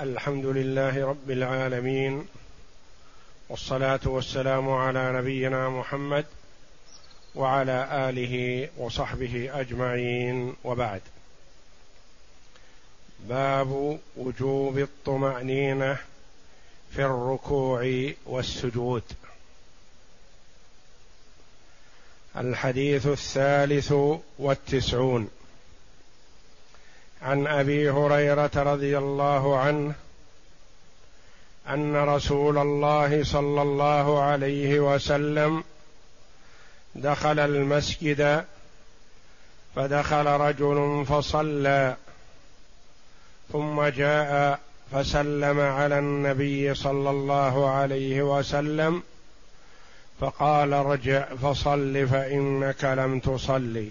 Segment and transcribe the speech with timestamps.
[0.00, 2.26] الحمد لله رب العالمين
[3.48, 6.24] والصلاة والسلام على نبينا محمد
[7.34, 11.00] وعلى آله وصحبه أجمعين وبعد.
[13.28, 15.98] باب وجوب الطمأنينة
[16.90, 19.02] في الركوع والسجود.
[22.36, 23.92] الحديث الثالث
[24.38, 25.30] والتسعون.
[27.22, 29.94] عن أبي هريرة رضي الله عنه
[31.68, 35.64] أن رسول الله صلى الله عليه وسلم
[36.94, 38.44] دخل المسجد
[39.76, 41.96] فدخل رجل فصلى
[43.52, 44.60] ثم جاء
[44.92, 49.02] فسلم على النبي صلى الله عليه وسلم
[50.20, 53.90] فقال ارجع فصل فإنك لم تصلي.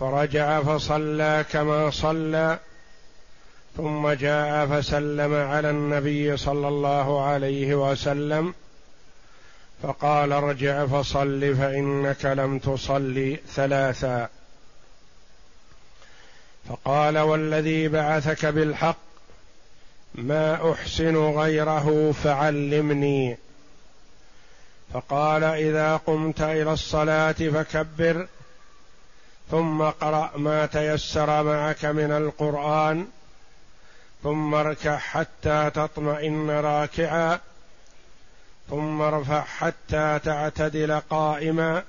[0.00, 2.58] فرجع فصلى كما صلى
[3.76, 8.54] ثم جاء فسلم على النبي صلى الله عليه وسلم
[9.82, 14.28] فقال ارجع فصل فإنك لم تصل ثلاثا.
[16.68, 18.96] فقال والذي بعثك بالحق
[20.14, 23.36] ما أحسن غيره فعلمني.
[24.94, 28.26] فقال إذا قمت إلى الصلاة فكبر
[29.50, 33.06] ثم اقرأ ما تيسر معك من القرآن
[34.22, 37.38] ثم اركع حتى تطمئن راكعا
[38.70, 41.82] ثم ارفع حتى تعتدل قائما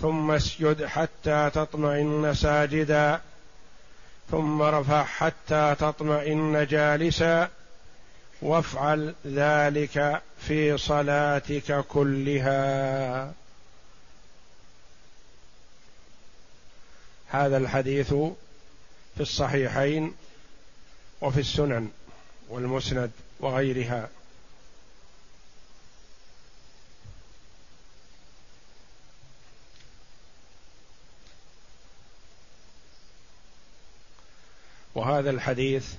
[0.00, 3.20] ثم اسجد حتى تطمئن ساجدا
[4.30, 7.48] ثم ارفع حتى تطمئن جالسا
[8.42, 13.32] وافعل ذلك في صلاتك كلها.
[17.28, 18.08] هذا الحديث
[19.14, 20.14] في الصحيحين
[21.20, 21.90] وفي السنن
[22.48, 23.10] والمسند
[23.40, 24.08] وغيرها.
[34.94, 35.94] وهذا الحديث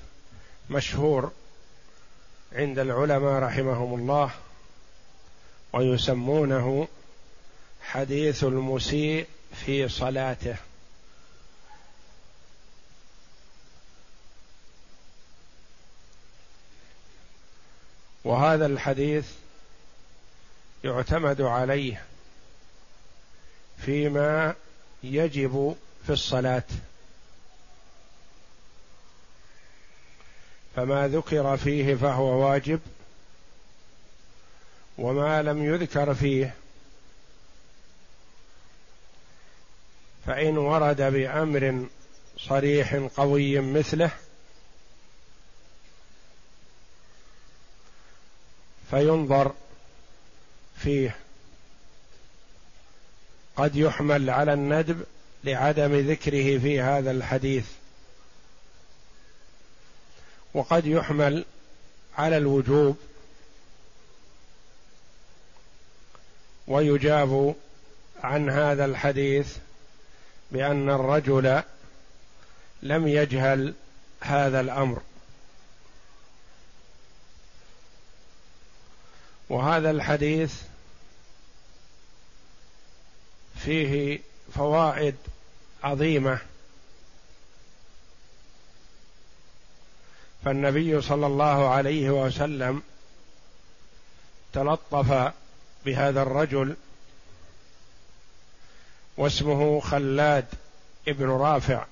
[0.70, 1.32] مشهور
[2.54, 4.32] عند العلماء رحمهم الله
[5.74, 6.88] ويسمونه
[7.82, 9.28] حديث المسيء
[9.66, 10.67] في صلاته.
[18.28, 19.32] وهذا الحديث
[20.84, 22.04] يعتمد عليه
[23.78, 24.56] فيما
[25.04, 26.64] يجب في الصلاة.
[30.76, 32.80] فما ذكر فيه فهو واجب
[34.98, 36.54] وما لم يذكر فيه
[40.26, 41.86] فإن ورد بأمر
[42.38, 44.12] صريح قوي مثله
[48.90, 49.52] فينظر
[50.78, 51.16] فيه.
[53.56, 55.04] قد يحمل على الندب
[55.44, 57.66] لعدم ذكره في هذا الحديث.
[60.54, 61.46] وقد يحمل
[62.18, 62.98] على الوجوب
[66.68, 67.56] ويجاب
[68.24, 69.58] عن هذا الحديث
[70.52, 71.64] بأن الرجل
[72.82, 73.74] لم يجهل
[74.22, 75.02] هذا الأمر.
[79.50, 80.54] وهذا الحديث
[83.60, 84.20] فيه
[84.56, 85.16] فوائد
[85.84, 86.40] عظيمة.
[90.46, 92.84] فالنبي صلى الله عليه وسلم
[94.54, 95.34] تلطف
[95.86, 96.76] بهذا الرجل
[99.18, 100.46] واسمه خلاد
[101.08, 101.86] ابن رافع.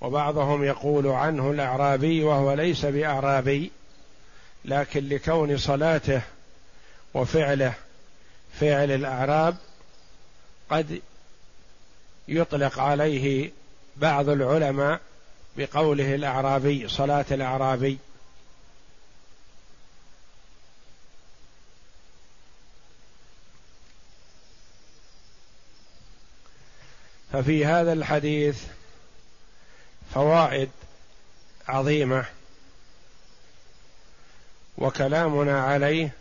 [0.00, 3.70] وبعضهم يقول عنه الأعرابي وهو ليس بأعرابي.
[4.64, 6.22] لكن لكون صلاته
[7.14, 7.74] وفعله
[8.60, 9.56] فعل الأعراب
[10.70, 11.00] قد
[12.28, 13.50] يطلق عليه
[13.96, 15.00] بعض العلماء
[15.56, 17.98] بقوله الأعرابي صلاة الأعرابي.
[27.32, 28.64] ففي هذا الحديث
[30.14, 30.70] فوائد
[31.68, 32.37] عظيمة.
[34.78, 36.12] وكلامنا عليه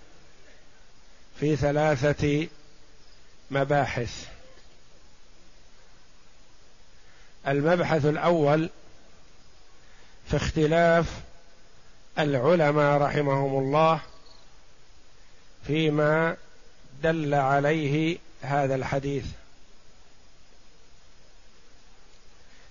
[1.39, 2.48] في ثلاثة
[3.51, 4.27] مباحث.
[7.48, 8.69] المبحث الأول
[10.30, 11.19] في اختلاف
[12.19, 14.00] العلماء رحمهم الله
[15.68, 16.38] فيما
[17.03, 19.25] دل عليه هذا الحديث.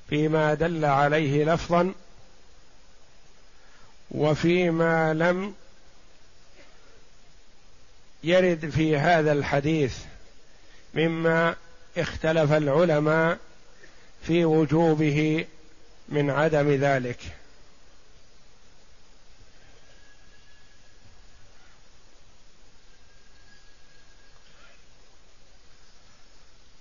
[0.09, 1.95] فيما دل عليه لفظا
[4.11, 5.55] وفيما لم
[8.25, 9.99] يرد في هذا الحديث
[10.95, 11.57] مما
[11.99, 13.39] اختلف العلماء
[14.27, 15.47] في وجوبه
[16.09, 17.19] من عدم ذلك.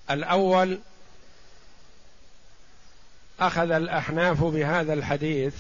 [0.09, 0.79] الأول
[3.39, 5.55] أخذ الأحناف بهذا الحديث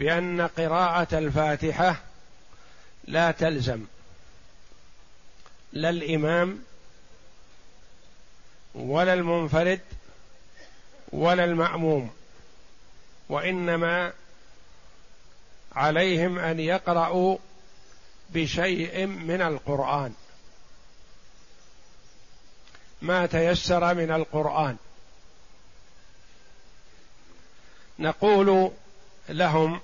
[0.00, 1.96] بأن قراءة الفاتحة
[3.06, 3.84] لا تلزم.
[5.72, 6.62] لا الإمام
[8.74, 9.80] ولا المنفرد
[11.12, 12.10] ولا المأموم
[13.28, 14.12] وإنما
[15.72, 17.38] عليهم أن يقرأوا
[18.30, 20.14] بشيء من القرآن.
[23.02, 24.76] ما تيسر من القرآن.
[27.98, 28.70] نقول
[29.28, 29.80] لهم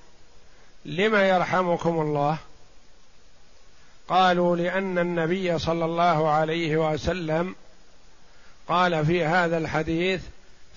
[0.85, 2.37] لم يرحمكم الله؟
[4.11, 7.55] قالوا لأن النبي صلى الله عليه وسلم
[8.67, 10.21] قال في هذا الحديث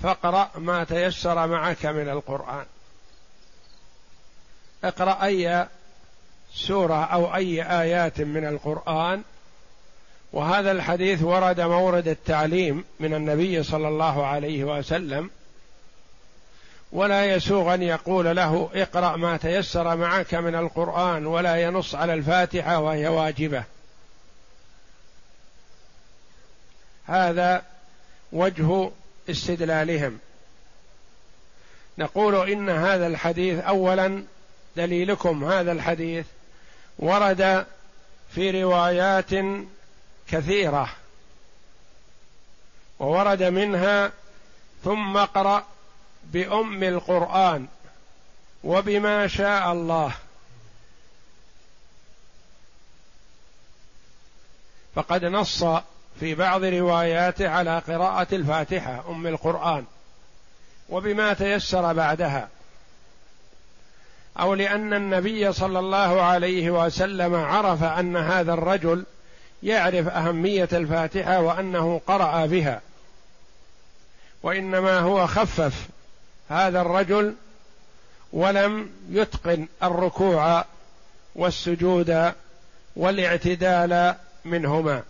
[0.02, 2.64] فاقرأ ما تيسر معك من القرآن.
[4.84, 5.68] اقرأ أي
[6.54, 9.22] سورة أو أي آيات من القرآن.
[10.32, 15.30] وهذا الحديث ورد مورد التعليم من النبي صلى الله عليه وسلم.
[16.94, 22.78] ولا يسوغ أن يقول له اقرأ ما تيسر معك من القرآن ولا ينص على الفاتحة
[22.78, 23.64] وهي واجبة.
[27.06, 27.62] هذا
[28.32, 28.90] وجه
[29.30, 30.18] استدلالهم.
[31.98, 34.24] نقول إن هذا الحديث اولا
[34.76, 36.26] دليلكم هذا الحديث
[36.98, 37.66] ورد
[38.34, 39.30] في روايات
[40.28, 40.88] كثيرة.
[42.98, 44.12] وورد منها
[44.84, 45.64] ثم اقرأ
[46.32, 47.66] بأم القرآن
[48.64, 50.12] وبما شاء الله.
[54.94, 55.64] فقد نص
[56.20, 59.84] في بعض رواياته على قراءة الفاتحة أم القرآن
[60.88, 62.48] وبما تيسر بعدها.
[64.40, 69.04] أو لأن النبي صلى الله عليه وسلم عرف أن هذا الرجل
[69.62, 72.80] يعرف أهمية الفاتحة وأنه قرأ بها
[74.42, 75.88] وإنما هو خفف
[76.48, 77.34] هذا الرجل
[78.32, 80.64] ولم يتقن الركوع
[81.34, 82.32] والسجود
[82.96, 84.14] والاعتدال
[84.44, 85.02] منهما.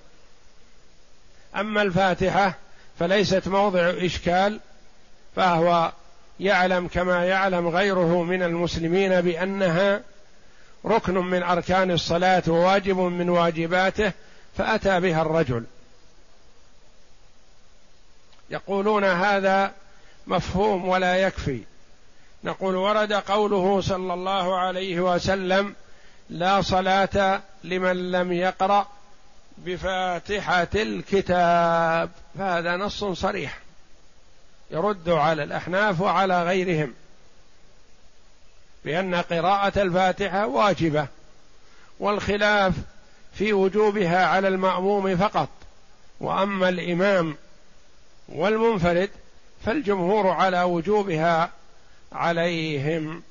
[1.56, 2.54] أما الفاتحة
[2.98, 4.60] فليست موضع إشكال
[5.36, 5.92] فهو
[6.40, 10.00] يعلم كما يعلم غيره من المسلمين بأنها
[10.86, 14.12] ركن من أركان الصلاة وواجب من واجباته
[14.56, 15.64] فأتى بها الرجل.
[18.50, 19.72] يقولون هذا
[20.26, 21.60] مفهوم ولا يكفي.
[22.44, 25.74] نقول ورد قوله صلى الله عليه وسلم
[26.30, 28.88] لا صلاة لمن لم يقرأ
[29.58, 33.58] بفاتحة الكتاب فهذا نص صريح.
[34.70, 36.94] يرد على الأحناف وعلى غيرهم
[38.84, 41.06] بأن قراءة الفاتحة واجبة
[42.00, 42.74] والخلاف
[43.34, 45.48] في وجوبها على المأموم فقط.
[46.20, 47.36] وأما الإمام
[48.28, 49.10] والمنفرد
[49.64, 51.50] فالجمهور على وجوبها
[52.12, 53.22] عليهم.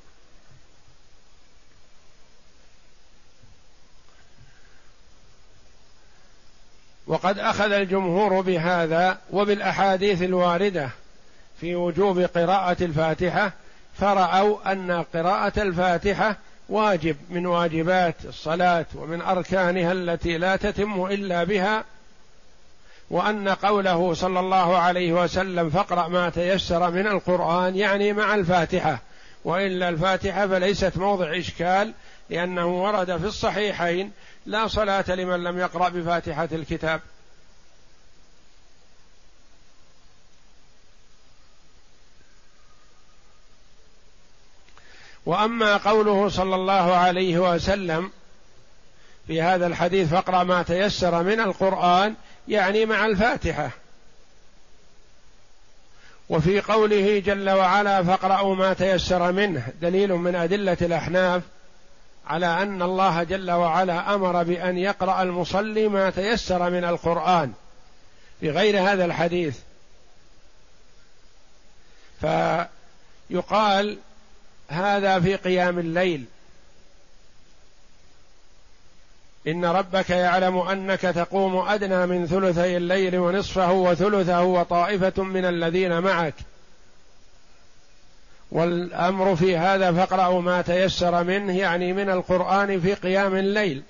[7.06, 10.90] وقد أخذ الجمهور بهذا وبالأحاديث الواردة
[11.60, 13.52] في وجوب قراءة الفاتحة
[13.94, 16.36] فرأوا أن قراءة الفاتحة
[16.68, 21.84] واجب من واجبات الصلاة ومن أركانها التي لا تتم إلا بها
[23.10, 28.98] وأن قوله صلى الله عليه وسلم فاقرأ ما تيسر من القرآن يعني مع الفاتحة
[29.44, 31.92] وإلا الفاتحة فليست موضع إشكال
[32.30, 34.12] لأنه ورد في الصحيحين
[34.46, 37.00] لا صلاة لمن لم يقرأ بفاتحة الكتاب.
[45.26, 48.10] وأما قوله صلى الله عليه وسلم
[49.26, 52.14] في هذا الحديث فاقرأ ما تيسر من القرآن
[52.48, 53.70] يعني مع الفاتحة.
[56.28, 61.42] وفي قوله جل وعلا فاقرأوا ما تيسر منه دليل من أدلة الأحناف
[62.26, 67.52] على أن الله جل وعلا أمر بأن يقرأ المصلي ما تيسر من القرآن
[68.40, 69.58] في غير هذا الحديث.
[72.20, 73.98] فيقال
[74.68, 76.24] هذا في قيام الليل.
[79.48, 86.34] إن ربك يعلم أنك تقوم أدنى من ثلثي الليل ونصفه وثلثه وطائفة من الذين معك.
[88.50, 93.82] والأمر في هذا فاقرأوا ما تيسر منه يعني من القرآن في قيام الليل.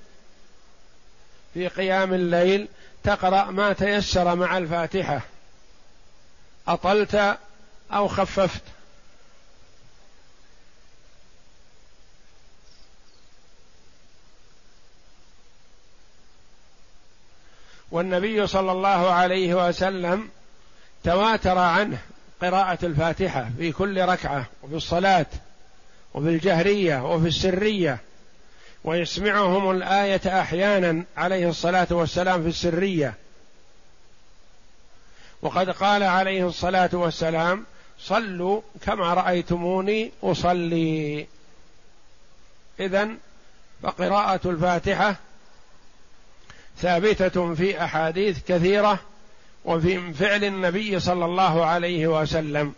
[1.55, 2.69] في قيام الليل
[3.05, 5.21] تقرأ ما تيسر مع الفاتحة.
[6.69, 7.37] أطلت
[7.93, 8.63] أو خففت.
[17.95, 20.29] والنبي صلى الله عليه وسلم
[21.05, 21.99] تواتر عنه
[22.43, 25.27] قراءة الفاتحة في كل ركعة وفي الصلاة
[26.15, 27.99] وفي الجهرية وفي السرية.
[28.85, 33.15] ويسمعهم الآية أحيانا عليه الصلاة والسلام في السرية.
[35.43, 37.65] وقد قال عليه الصلاة والسلام
[38.01, 41.27] صلوا كما رأيتموني أصلي.
[42.81, 43.09] إذا
[43.83, 45.17] فقراءة الفاتحة
[46.79, 48.99] ثابتة في أحاديث كثيرة
[49.65, 52.75] وفي فعل النبي صلى الله عليه وسلم.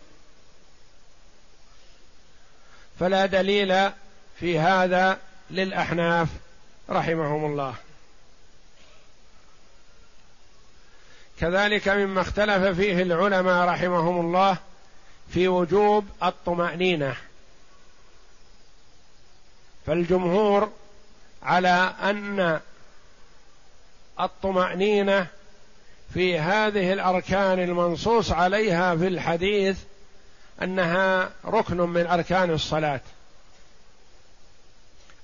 [2.99, 3.91] فلا دليل
[4.39, 5.19] في هذا
[5.51, 6.27] للأحناف
[6.89, 7.75] رحمهم الله.
[11.39, 14.57] كذلك مما اختلف فيه العلماء رحمهم الله
[15.33, 17.15] في وجوب الطمأنينة.
[19.87, 20.71] فالجمهور
[21.43, 22.59] على أن
[24.19, 25.27] الطمأنينة
[26.13, 29.77] في هذه الأركان المنصوص عليها في الحديث
[30.63, 33.01] أنها ركن من أركان الصلاة.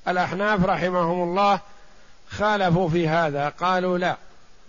[0.07, 1.59] الأحناف رحمهم الله
[2.29, 4.17] خالفوا في هذا قالوا لا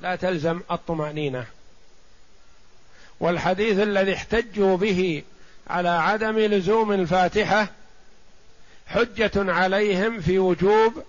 [0.01, 1.47] لا تلزم الطمأنينة.
[3.21, 5.23] والحديث الذي احتجوا به
[5.67, 7.69] على عدم لزوم الفاتحة
[8.87, 11.03] حجة عليهم في وجوب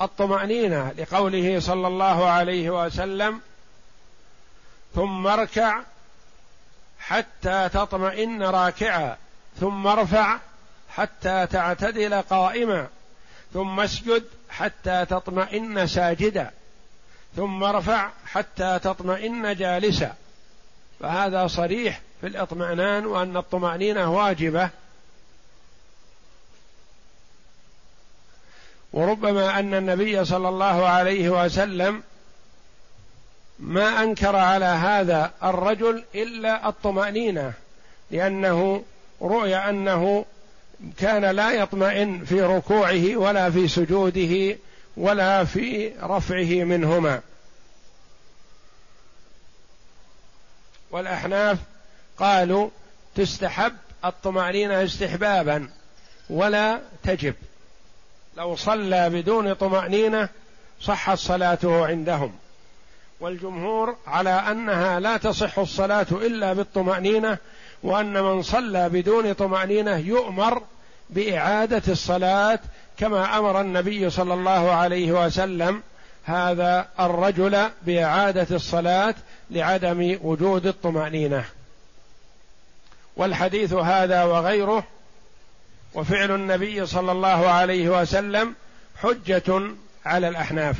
[0.00, 3.40] الطمأنينة لقوله صلى الله عليه وسلم
[4.94, 5.80] ثم اركع
[7.00, 9.16] حتى تطمئن راكعا
[9.60, 10.38] ثم ارفع
[10.90, 12.86] حتى تعتدل قائما
[13.54, 16.50] ثم اسجد حتى تطمئن ساجدا
[17.36, 20.14] ثم ارفع حتى تطمئن جالسا.
[21.00, 24.70] فهذا صريح في الاطمئنان وأن الطمأنينة واجبة.
[28.92, 32.02] وربما أن النبي صلى الله عليه وسلم
[33.58, 37.52] ما أنكر على هذا الرجل إلا الطمأنينة
[38.10, 38.82] لأنه
[39.22, 40.24] رؤي أنه
[40.98, 44.58] كان لا يطمئن في ركوعه ولا في سجوده
[44.96, 47.20] ولا في رفعه منهما.
[50.90, 51.58] والأحناف
[52.18, 52.70] قالوا
[53.14, 53.72] تستحب
[54.04, 55.68] الطمأنينة استحبابا
[56.30, 57.34] ولا تجب.
[58.40, 60.28] لو صلى بدون طمأنينة
[60.80, 62.32] صحت صلاته عندهم.
[63.20, 67.38] والجمهور على أنها لا تصح الصلاة إلا بالطمأنينة
[67.82, 70.62] وأن من صلى بدون طمأنينة يؤمر
[71.10, 72.58] بإعادة الصلاة
[72.98, 75.82] كما أمر النبي صلى الله عليه وسلم.
[76.24, 79.14] هذا الرجل بإعادة الصلاة
[79.50, 81.44] لعدم وجود الطمأنينة.
[83.16, 84.84] والحديث هذا وغيره
[85.94, 88.54] وفعل النبي صلى الله عليه وسلم
[89.02, 90.76] حجة على الأحناف.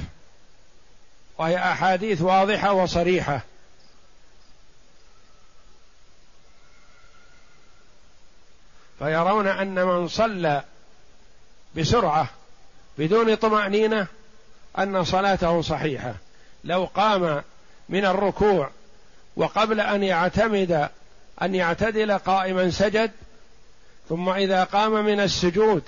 [1.39, 3.41] وهي أحاديث واضحة وصريحة.
[8.99, 10.65] فيرون أن من صلى
[11.77, 12.29] بسرعة
[12.99, 14.07] بدون طمأنينة
[14.79, 16.15] أن صلاته صحيحة.
[16.65, 17.43] لو قام
[17.89, 18.71] من الركوع
[19.37, 20.89] وقبل أن يعتمد
[21.43, 23.11] أن يعتدل قائما سجد
[24.11, 25.83] ثم إذا قام من السجود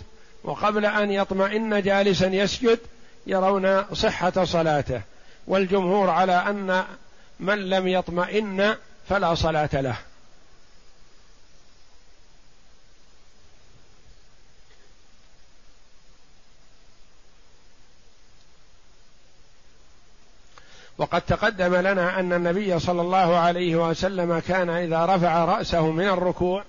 [0.45, 2.79] وقبل أن يطمئن جالسا يسجد
[3.27, 5.03] يرون صحة صلاته
[5.47, 6.85] والجمهور على أن
[7.41, 8.77] من لم يطمئن
[9.09, 9.97] فلا صلاة له.
[20.99, 26.65] وقد تقدم لنا أن النبي صلى الله عليه وسلم كان إذا رفع رأسه من الركوع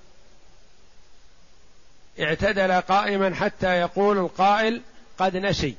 [2.20, 4.82] اعتدل قائما حتى يقول القائل
[5.18, 5.76] قد نسي.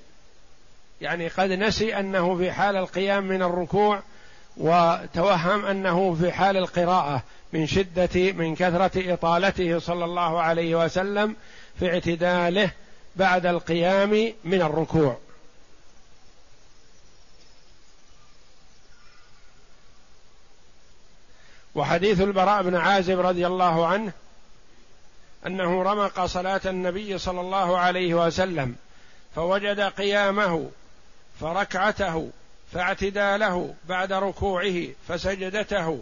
[1.00, 4.02] يعني قد نسي أنه في حال القيام من الركوع
[4.56, 7.22] وتوهم أنه في حال القراءة
[7.52, 11.36] من شدة من كثرة إطالته صلى الله عليه وسلم
[11.78, 12.70] في اعتداله
[13.16, 15.18] بعد القيام من الركوع.
[21.74, 24.12] وحديث البراء بن عازب رضي الله عنه
[25.46, 28.76] أنه رمق صلاة النبي صلى الله عليه وسلم
[29.34, 30.70] فوجد قيامه
[31.40, 32.30] فركعته
[32.72, 36.00] فاعتداله بعد ركوعه فسجدته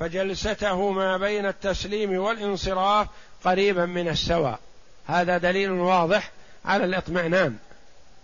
[0.00, 3.06] فجلسته ما بين التسليم والانصراف
[3.44, 4.58] قريبا من السواء.
[5.06, 6.30] هذا دليل واضح
[6.64, 7.56] على الاطمئنان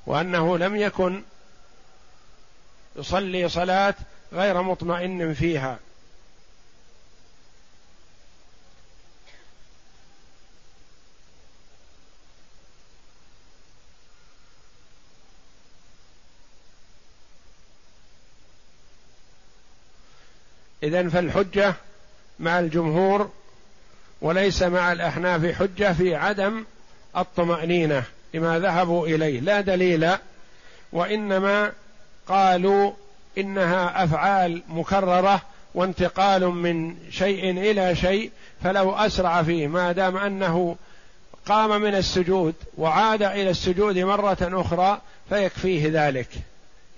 [0.06, 1.22] وأنه لم يكن
[2.96, 3.94] يصلي صلاة
[4.32, 5.78] غير مطمئن فيها.
[20.88, 21.74] إذا فالحجة
[22.38, 23.30] مع الجمهور
[24.20, 26.64] وليس مع الأحناف حجة في عدم
[27.16, 28.02] الطمأنينة
[28.34, 29.40] لما ذهبوا إليه.
[29.40, 30.10] لا دليل
[30.92, 31.72] وإنما
[32.28, 32.92] قالوا
[33.38, 35.42] إنها أفعال مكررة
[35.74, 38.30] وانتقال من شيء إلى شيء
[38.62, 40.76] فلو أسرع فيه ما دام أنه
[41.46, 46.28] قام من السجود وعاد إلى السجود مرة أخرى فيكفيه ذلك.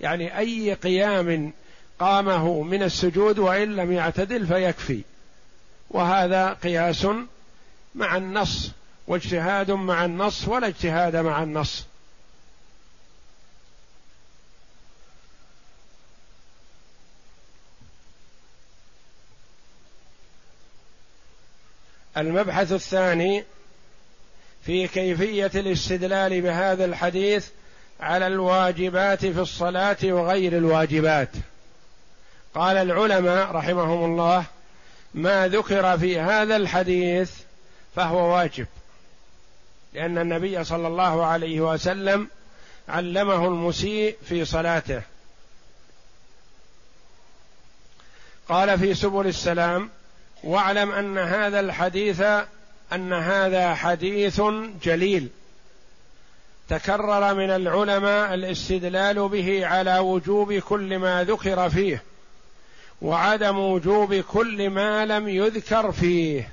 [0.01, 1.53] يعني أي قيام
[2.01, 5.01] قامه من السجود وإن لم يعتدل فيكفي.
[5.89, 7.07] وهذا قياس
[7.95, 8.71] مع النص
[9.07, 11.85] واجتهاد مع النص ولا اجتهاد مع النص.
[22.17, 23.43] المبحث الثاني
[24.65, 27.47] في كيفية الاستدلال بهذا الحديث
[27.99, 31.29] على الواجبات في الصلاة وغير الواجبات.
[32.55, 34.45] قال العلماء رحمهم الله
[35.13, 37.31] ما ذكر في هذا الحديث
[37.95, 38.67] فهو واجب
[39.93, 42.27] لأن النبي صلى الله عليه وسلم
[42.89, 45.01] علمه المسيء في صلاته.
[48.49, 49.89] قال في سبل السلام
[50.43, 52.21] واعلم أن هذا الحديث
[52.93, 54.41] أن هذا حديث
[54.83, 55.29] جليل.
[56.69, 62.03] تكرر من العلماء الاستدلال به على وجوب كل ما ذكر فيه.
[63.01, 66.49] وعدم وجوب كل ما لم يذكر فيه.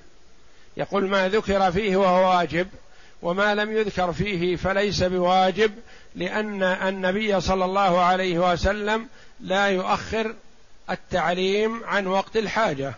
[0.77, 2.69] يقول ما ذكر فيه وهو واجب
[3.23, 5.73] وما لم يذكر فيه فليس بواجب
[6.15, 9.09] لأن النبي صلى الله عليه وسلم
[9.41, 10.35] لا يؤخر
[10.91, 12.95] التعليم عن وقت الحاجة.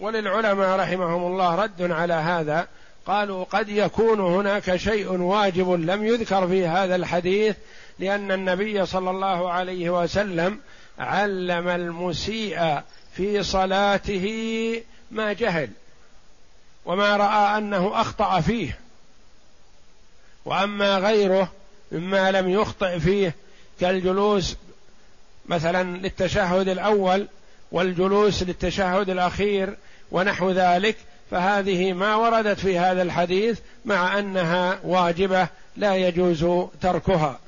[0.00, 2.68] وللعلماء رحمهم الله رد على هذا
[3.06, 7.56] قالوا قد يكون هناك شيء واجب لم يذكر في هذا الحديث
[7.98, 10.60] لأن النبي صلى الله عليه وسلم
[10.98, 12.80] علم المسيء
[13.14, 14.26] في صلاته
[15.10, 15.70] ما جهل
[16.84, 18.78] وما رأى أنه أخطأ فيه.
[20.44, 21.52] وأما غيره
[21.92, 23.34] مما لم يخطئ فيه
[23.80, 24.56] كالجلوس
[25.46, 27.28] مثلا للتشهد الأول
[27.72, 29.76] والجلوس للتشهد الأخير
[30.10, 30.96] ونحو ذلك
[31.30, 37.38] فهذه ما وردت في هذا الحديث مع أنها واجبة لا يجوز تركها.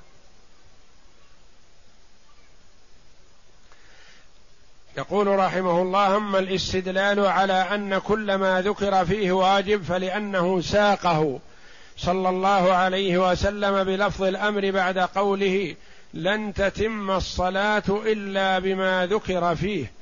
[5.00, 11.38] يقول رحمه الله أما الاستدلال على أن كل ما ذكر فيه واجب فلأنه ساقه.
[11.96, 15.74] صلى الله عليه وسلم بلفظ الأمر بعد قوله
[16.14, 19.92] لن تتم الصلاة إلا بما ذكر فيه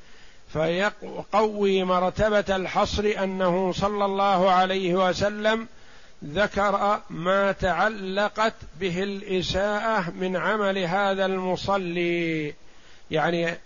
[0.53, 5.67] فيقوي مرتبة الحصر أنه صلى الله عليه وسلم
[6.25, 12.53] ذكر ما تعلقت به الإساءة من عمل هذا المصلي.
[13.11, 13.57] يعني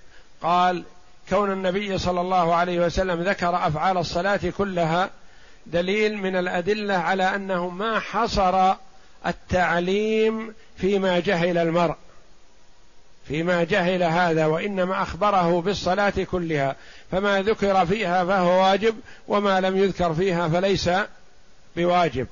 [0.42, 0.84] قال
[1.30, 5.10] كون النبي صلى الله عليه وسلم ذكر أفعال الصلاة كلها
[5.66, 8.74] دليل من الأدلة على أنه ما حصر
[9.26, 11.96] التعليم فيما جهل المرء
[13.28, 16.76] فيما جهل هذا وإنما أخبره بالصلاة كلها
[17.12, 18.96] فما ذكر فيها فهو واجب
[19.28, 20.90] وما لم يذكر فيها فليس
[21.76, 22.28] بواجب.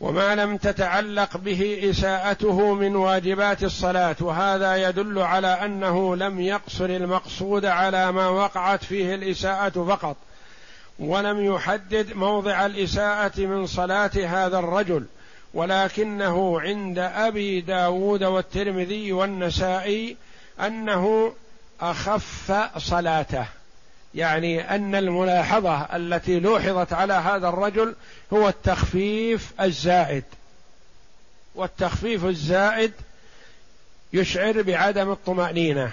[0.00, 7.64] وما لم تتعلق به إساءته من واجبات الصلاة وهذا يدل على أنه لم يقصر المقصود
[7.64, 10.16] على ما وقعت فيه الإساءة فقط
[10.98, 15.04] ولم يحدد موضع الإساءة من صلاة هذا الرجل
[15.54, 20.16] ولكنه عند أبي داود والترمذي والنسائي
[20.60, 21.32] أنه
[21.80, 23.46] أخف صلاته.
[24.14, 27.94] يعني أن الملاحظة التي لوحظت على هذا الرجل
[28.32, 30.24] هو التخفيف الزائد.
[31.54, 32.92] والتخفيف الزائد
[34.12, 35.90] يشعر بعدم الطمأنينة.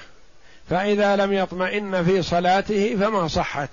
[0.69, 3.69] فإذا لم يطمئن في صلاته فما صحت.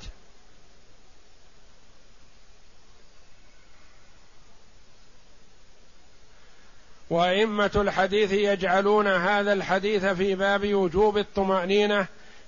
[7.11, 12.07] وأئمة الحديث يجعلون هذا الحديث في باب وجوب الطمأنينة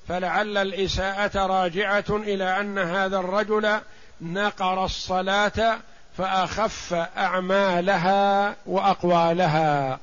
[0.08, 3.80] فلعل الإساءة راجعة إلى أن هذا الرجل
[4.20, 5.78] نقر الصلاة
[6.18, 9.98] فأخف أعمالها وأقوالها.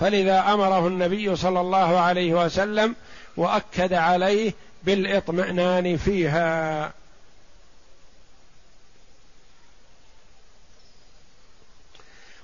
[0.00, 2.96] فلذا أمره النبي صلى الله عليه وسلم
[3.36, 6.92] وأكد عليه بالإطمئنان فيها.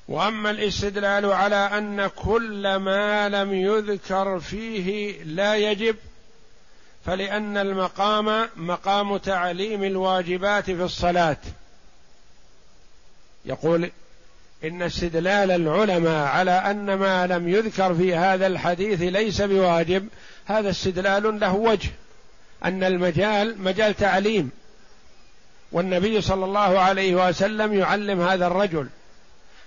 [0.08, 5.96] وأما الاستدلال على أن كل ما لم يذكر فيه لا يجب
[7.10, 11.36] فلأن المقام مقام تعليم الواجبات في الصلاة.
[13.44, 13.90] يقول
[14.64, 20.08] إن استدلال العلماء على أن ما لم يذكر في هذا الحديث ليس بواجب
[20.46, 21.90] هذا استدلال له وجه.
[22.64, 24.50] أن المجال مجال تعليم.
[25.72, 28.88] والنبي صلى الله عليه وسلم يعلم هذا الرجل.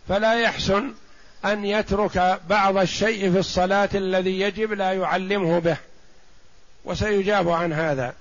[0.07, 0.93] فلا يحسن
[1.45, 5.77] أن يترك بعض الشيء في الصلاة الذي يجب لا يعلمه به.
[6.85, 8.13] وسيجاب عن هذا.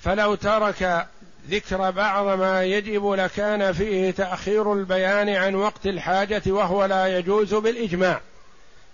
[0.00, 1.06] فلو ترك
[1.50, 8.20] ذكر بعض ما يجب لكان فيه تأخير البيان عن وقت الحاجة وهو لا يجوز بالإجماع.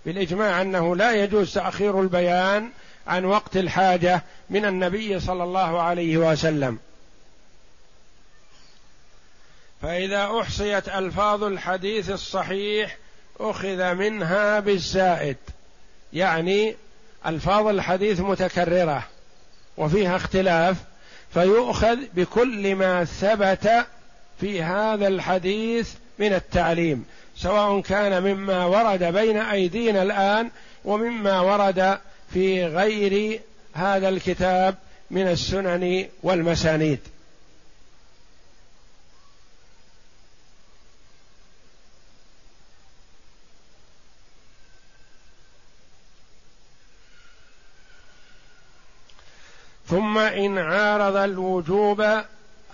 [0.05, 2.69] بالإجماع أنه لا يجوز تأخير البيان
[3.07, 6.79] عن وقت الحاجة من النبي صلى الله عليه وسلم.
[9.81, 12.97] فإذا أحصيت ألفاظ الحديث الصحيح
[13.39, 15.37] أخذ منها بالزائد.
[16.13, 16.75] يعني
[17.25, 19.03] الفاظ الحديث متكررة
[19.77, 20.77] وفيها اختلاف
[21.33, 23.85] فيؤخذ بكل ما ثبت
[24.39, 27.05] في هذا الحديث من التعليم
[27.37, 30.49] سواء كان مما ورد بين أيدينا الآن
[30.85, 31.97] ومما ورد
[32.33, 33.39] في غير
[33.73, 34.75] هذا الكتاب
[35.11, 36.99] من السنن والمسانيد.
[49.91, 52.05] ثم إن عارض الوجوب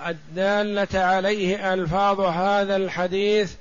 [0.08, 3.54] الدالة عليه ألفاظ هذا الحديث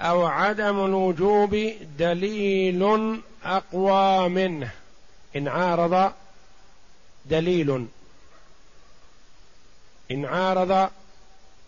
[0.00, 4.70] أو عدم الوجوب دليل أقوى منه.
[5.36, 6.12] إن عارض
[7.26, 7.86] دليل.
[10.10, 10.90] إن عارض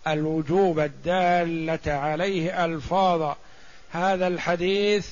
[0.07, 3.35] الوجوب الدالة عليه ألفاظ
[3.93, 5.09] هذا الحديث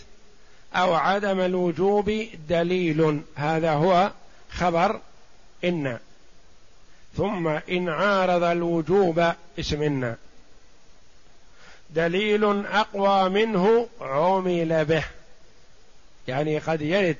[0.74, 3.20] أو عدم الوجوب دليل.
[3.36, 4.10] هذا هو
[4.50, 5.00] خبر
[5.64, 5.98] إن.
[7.16, 10.14] ثم إن عارض الوجوب اسم
[11.90, 15.04] دليل أقوى منه عمل به.
[16.28, 17.16] يعني قد يرد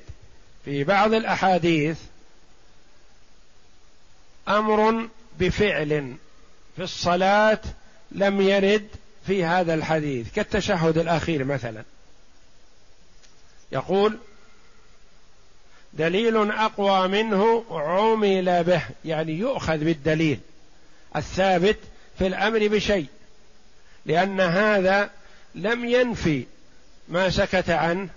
[0.65, 1.99] في بعض الأحاديث
[4.47, 5.07] أمر
[5.39, 6.15] بفعل
[6.75, 7.59] في الصلاة
[8.11, 8.87] لم يرد
[9.27, 11.83] في هذا الحديث كالتشهد الأخير مثلا.
[13.71, 14.19] يقول
[15.93, 20.39] دليل أقوى منه عمل به يعني يؤخذ بالدليل
[21.15, 21.77] الثابت
[22.19, 23.07] في الأمر بشيء
[24.05, 25.09] لأن هذا
[25.55, 26.45] لم ينفي
[27.07, 28.09] ما سكت عنه.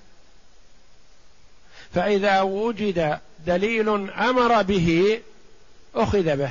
[1.94, 5.20] فإذا وجد دليل أمر به
[5.94, 6.50] أخذ به.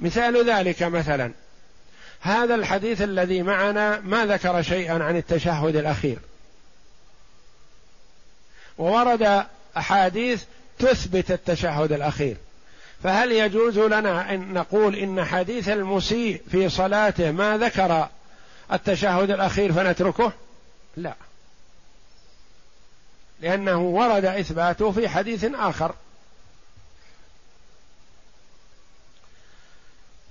[0.00, 1.32] مثال ذلك مثلا
[2.20, 6.18] هذا الحديث الذي معنا ما ذكر شيئا عن التشهد الأخير.
[8.78, 10.44] وورد أحاديث
[10.78, 12.36] تثبت التشهد الأخير.
[13.02, 18.08] فهل يجوز لنا أن نقول إن حديث المسيء في صلاته ما ذكر
[18.72, 20.32] التشهد الأخير فنتركه؟
[20.96, 21.14] لا.
[23.40, 25.94] لأنه ورد إثباته في حديث آخر.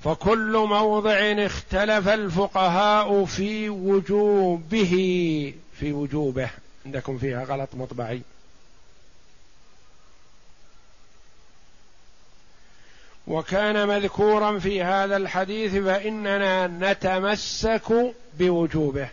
[0.04, 4.94] فكل موضع اختلف الفقهاء في وجوبه
[5.80, 6.50] في وجوبه.
[6.86, 8.22] عندكم فيها غلط مطبعي.
[13.28, 19.10] وكان مذكورا في هذا الحديث فإننا نتمسك بوجوبه.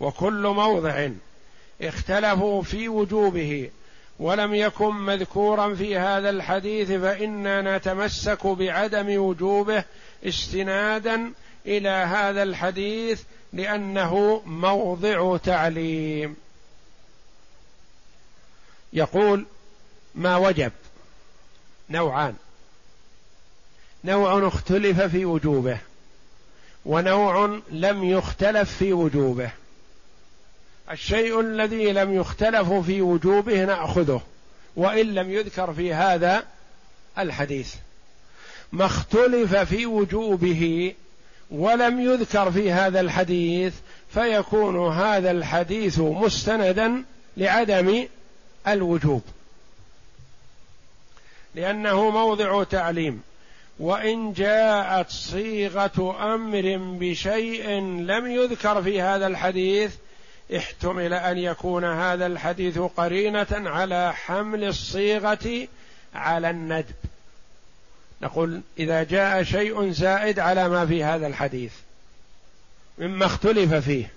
[0.00, 1.08] وكل موضع
[1.82, 3.70] اختلفوا في وجوبه
[4.18, 9.84] ولم يكن مذكورا في هذا الحديث فإنا نتمسك بعدم وجوبه
[10.24, 11.32] استنادا
[11.66, 16.36] إلى هذا الحديث لأنه موضع تعليم.
[18.92, 19.46] يقول
[20.14, 20.72] ما وجب
[21.94, 22.34] نوعان.
[24.04, 25.78] نوع اختلف في وجوبه
[26.86, 29.50] ونوع لم يختلف في وجوبه.
[30.90, 34.20] الشيء الذي لم يختلف في وجوبه نأخذه
[34.76, 36.44] وإن لم يذكر في هذا
[37.18, 37.74] الحديث.
[38.72, 40.94] ما اختلف في وجوبه
[41.50, 43.74] ولم يذكر في هذا الحديث
[44.14, 47.04] فيكون هذا الحديث مستندا
[47.36, 48.06] لعدم
[48.68, 49.22] الوجوب.
[51.54, 53.22] لأنه موضع تعليم.
[53.78, 59.94] وإن جاءت صيغة أمر بشيء لم يذكر في هذا الحديث
[60.56, 65.68] احتمل أن يكون هذا الحديث قرينة على حمل الصيغة
[66.14, 66.94] على الندب.
[68.22, 71.72] نقول إذا جاء شيء زائد على ما في هذا الحديث
[72.98, 74.12] مما اختلف فيه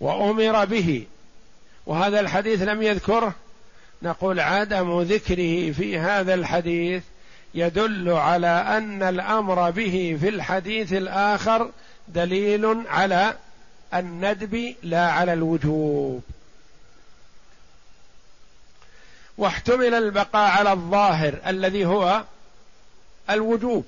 [0.00, 1.06] وأمر به
[1.86, 3.34] وهذا الحديث لم يذكره
[4.02, 7.02] نقول عدم ذكره في هذا الحديث
[7.54, 11.70] يدل على أن الأمر به في الحديث الآخر
[12.08, 13.36] دليل على
[13.94, 16.22] الندب لا على الوجوب.
[19.38, 22.24] واحتمل البقاء على الظاهر الذي هو
[23.30, 23.84] الوجوب.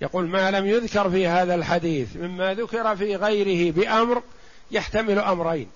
[0.00, 4.22] يقول ما لم يذكر في هذا الحديث مما ذكر في غيره بأمر
[4.70, 5.68] يحتمل أمرين.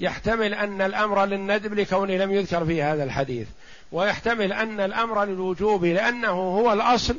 [0.00, 3.46] يحتمل أن الأمر للندب لكونه لم يذكر في هذا الحديث.
[3.92, 7.16] ويحتمل أن الأمر للوجوب لأنه هو الأصل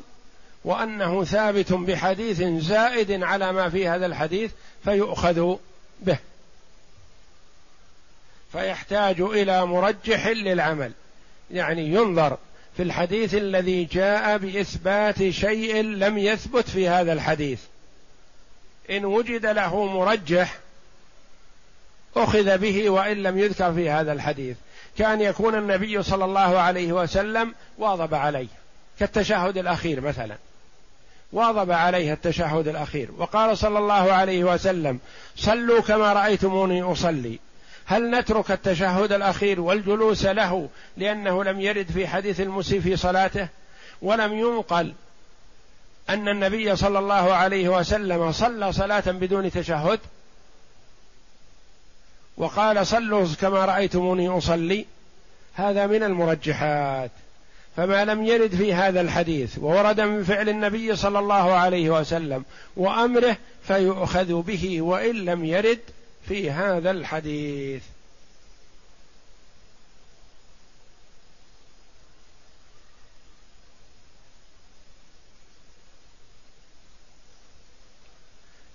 [0.63, 4.51] وأنه ثابت بحديث زائد على ما في هذا الحديث
[4.83, 5.55] فيؤخذ
[6.01, 6.17] به.
[8.51, 10.91] فيحتاج إلى مرجح للعمل.
[11.51, 12.37] يعني ينظر
[12.77, 17.59] في الحديث الذي جاء بإثبات شيء لم يثبت في هذا الحديث.
[18.89, 20.59] إن وجد له مرجح
[22.23, 24.57] أخذ به وإن لم يذكر في هذا الحديث.
[24.97, 28.47] كان يكون النبي صلى الله عليه وسلم واظب عليه.
[28.99, 30.35] كالتشهد الأخير مثلا.
[31.33, 33.09] واظب عليه التشهد الأخير.
[33.17, 34.99] وقال صلى الله عليه وسلم
[35.35, 37.39] صلوا كما رأيتموني أصلي.
[37.85, 43.47] هل نترك التشهد الأخير والجلوس له لأنه لم يرد في حديث المسيء في صلاته؟
[44.01, 44.93] ولم ينقل
[46.09, 49.99] أن النبي صلى الله عليه وسلم صلى صلاة بدون تشهد؟
[52.39, 54.85] وقال صلوا كما رأيتموني أصلي.
[55.53, 57.11] هذا من المرجحات.
[57.77, 62.45] فما لم يرد في هذا الحديث وورد من فعل النبي صلى الله عليه وسلم
[62.77, 65.79] وأمره فيؤخذ به وإن لم يرد
[66.27, 67.83] في هذا الحديث.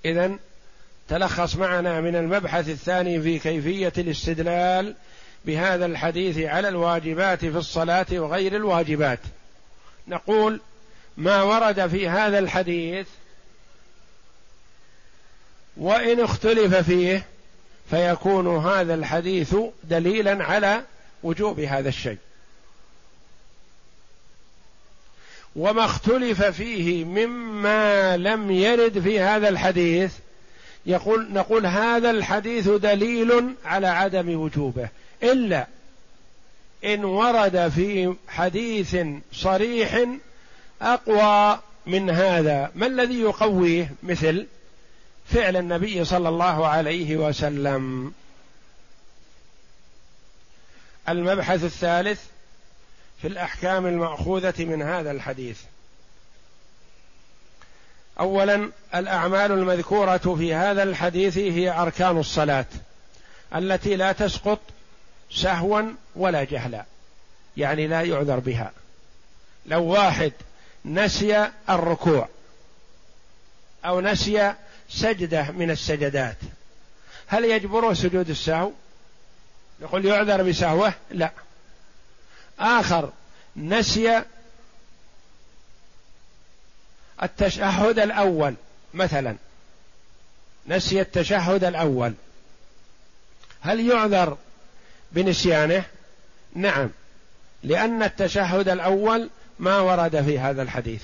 [0.05, 0.39] إذن
[1.09, 4.95] تلخص معنا من المبحث الثاني في كيفية الاستدلال
[5.45, 9.19] بهذا الحديث على الواجبات في الصلاة وغير الواجبات.
[10.09, 10.61] نقول
[11.17, 13.07] ما ورد في هذا الحديث
[15.77, 17.27] وإن اختلف فيه
[17.91, 20.83] فيكون هذا الحديث دليلا على
[21.23, 22.19] وجوب هذا الشيء.
[25.57, 30.13] وما اختلف فيه مما لم يرد في هذا الحديث
[30.87, 34.89] يقول نقول هذا الحديث دليل على عدم وجوبه.
[35.23, 35.67] إلا
[36.85, 38.97] إن ورد في حديث
[39.33, 40.07] صريح
[40.83, 42.71] أقوى من هذا.
[42.75, 44.47] ما الذي يقويه؟ مثل
[45.27, 48.13] فعل النبي صلى الله عليه وسلم.
[51.09, 52.25] المبحث الثالث
[53.23, 55.59] في الأحكام المأخوذة من هذا الحديث.
[58.21, 62.67] اولا الأعمال المذكورة في هذا الحديث هي أركان الصلاة
[63.55, 64.61] التي لا تسقط
[65.31, 65.83] سهوا
[66.17, 66.85] ولا جهلا
[67.57, 68.73] يعني لا يعذر بها.
[69.67, 70.33] لو واحد
[70.85, 72.29] نسي الركوع
[73.85, 74.55] أو نسي
[74.89, 76.37] سجدة من السجدات
[77.27, 78.71] هل يجبره سجود السهو؟
[79.81, 81.31] نقول يعذر بسهوة؟ لا.
[82.61, 83.13] آخر
[83.57, 84.23] نسي
[87.23, 88.55] التشهد الأول
[88.95, 89.37] مثلا.
[90.67, 92.15] نسي التشهد الأول.
[93.61, 94.37] هل يعذر
[95.13, 95.85] بنسيانه؟
[96.55, 96.91] نعم
[97.63, 101.03] لأن التشهد الأول ما ورد في هذا الحديث.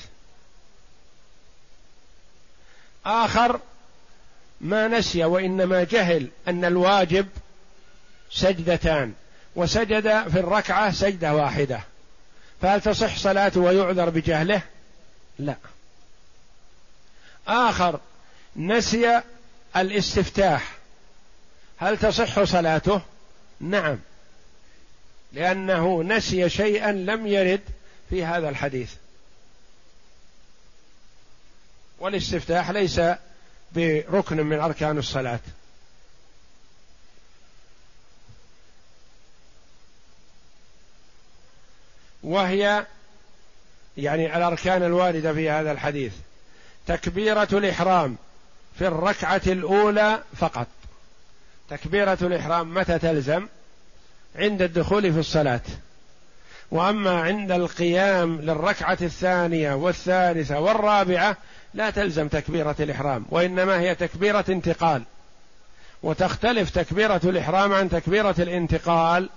[3.06, 3.60] آخر
[4.60, 7.28] ما نسي وإنما جهل أن الواجب
[8.30, 9.12] سجدتان
[9.56, 11.80] وسجد في الركعة سجدة واحدة.
[12.62, 14.62] فهل تصح صلاته ويعذر بجهله؟
[15.38, 15.56] لا.
[17.50, 18.00] آخر
[18.56, 19.22] نسي
[19.76, 20.76] الاستفتاح.
[21.78, 23.02] هل تصح صلاته؟
[23.60, 23.98] نعم.
[25.32, 27.60] لأنه نسي شيئا لم يرد
[28.10, 28.94] في هذا الحديث.
[31.98, 33.00] والاستفتاح ليس
[33.72, 35.40] بركن من أركان الصلاة.
[42.22, 42.86] وهي
[43.96, 46.12] يعني الأركان الواردة في هذا الحديث.
[46.90, 48.16] تكبيرة الإحرام
[48.78, 50.66] في الركعة الأولى فقط.
[51.70, 53.46] تكبيرة الإحرام متى تلزم؟
[54.36, 55.60] عند الدخول في الصلاة.
[56.70, 61.36] وأما عند القيام للركعة الثانية والثالثة والرابعة
[61.74, 65.02] لا تلزم تكبيرة الإحرام وإنما هي تكبيرة انتقال.
[66.02, 69.28] وتختلف تكبيرة الإحرام عن تكبيرة الانتقال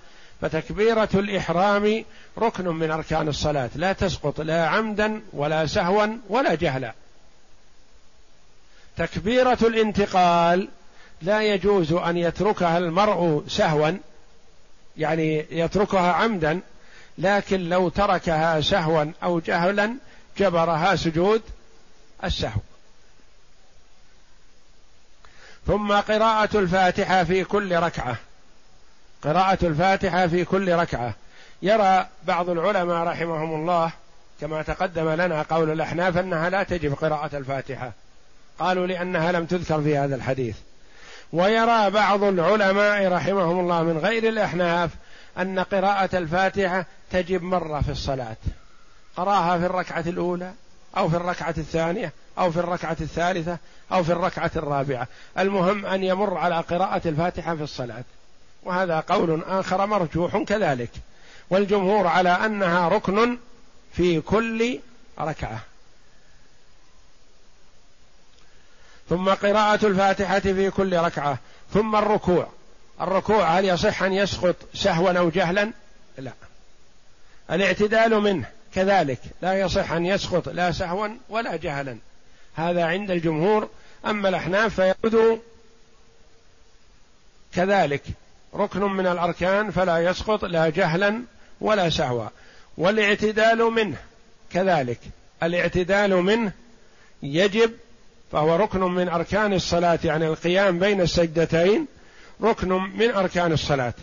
[0.41, 2.05] فتكبيرة الإحرام
[2.37, 3.69] ركن من أركان الصلاة.
[3.75, 6.93] لا تسقط لا عمدا ولا سهوا ولا جهلا.
[8.97, 10.69] تكبيرة الانتقال
[11.21, 13.91] لا يجوز أن يتركها المرء سهوا
[14.97, 16.59] يعني يتركها عمدا
[17.17, 19.95] لكن لو تركها سهوا أو جهلا
[20.37, 21.41] جبرها سجود
[22.23, 22.61] السهو.
[25.67, 28.17] ثم قراءة الفاتحة في كل ركعة.
[29.23, 31.13] قراءة الفاتحة في كل ركعة.
[31.61, 33.91] يرى بعض العلماء رحمهم الله
[34.41, 37.91] كما تقدم لنا قول الأحناف أنها لا تجب قراءة الفاتحة.
[38.63, 40.55] قالوا لأنها لم تذكر في هذا الحديث.
[41.33, 44.89] ويرى بعض العلماء رحمهم الله من غير الأحناف
[45.37, 48.37] أن قراءة الفاتحة تجب مرة في الصلاة.
[49.17, 50.51] قرأها في الركعة الأولى
[50.97, 53.57] أو في الركعة الثانية أو في الركعة الثالثة
[53.91, 55.07] أو في الركعة الرابعة.
[55.39, 58.03] المهم أن يمر على قراءة الفاتحة في الصلاة.
[58.63, 60.91] وهذا قول آخر مرجوح كذلك.
[61.49, 63.37] والجمهور على أنها ركن
[63.93, 64.79] في كل
[65.19, 65.59] ركعة.
[69.09, 71.37] ثم قراءة الفاتحة في كل ركعة.
[71.73, 72.47] ثم الركوع.
[73.01, 75.71] الركوع هل يصح أن يسقط سهوا أو جهلا؟
[76.17, 76.31] لا.
[77.51, 78.45] الاعتدال منه.
[78.75, 79.19] كذلك.
[79.41, 81.97] لا يصح أن يسقط لا سهوا ولا جهلا.
[82.55, 83.69] هذا عند الجمهور.
[84.05, 85.37] أما الأحناف فيأخذ
[87.55, 88.03] كذلك.
[88.55, 91.21] ركن من الأركان فلا يسقط لا جهلا
[91.61, 92.27] ولا سهوا
[92.77, 93.97] والاعتدال منه.
[94.51, 94.99] كذلك.
[95.43, 96.51] الاعتدال منه
[97.23, 97.71] يجب
[98.33, 101.87] فهو ركن من أركان الصلاة يعني القيام بين السجدتين
[102.43, 103.93] ركن من أركان الصلاة.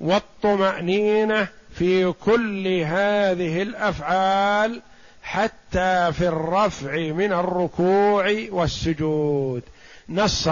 [0.00, 4.82] والطمأنينة في كل هذه الأفعال
[5.22, 9.62] حتى في الرفع من الركوع والسجود.
[10.08, 10.48] نص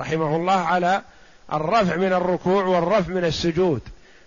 [0.00, 1.02] رحمه الله على
[1.52, 3.80] الرفع من الركوع والرفع من السجود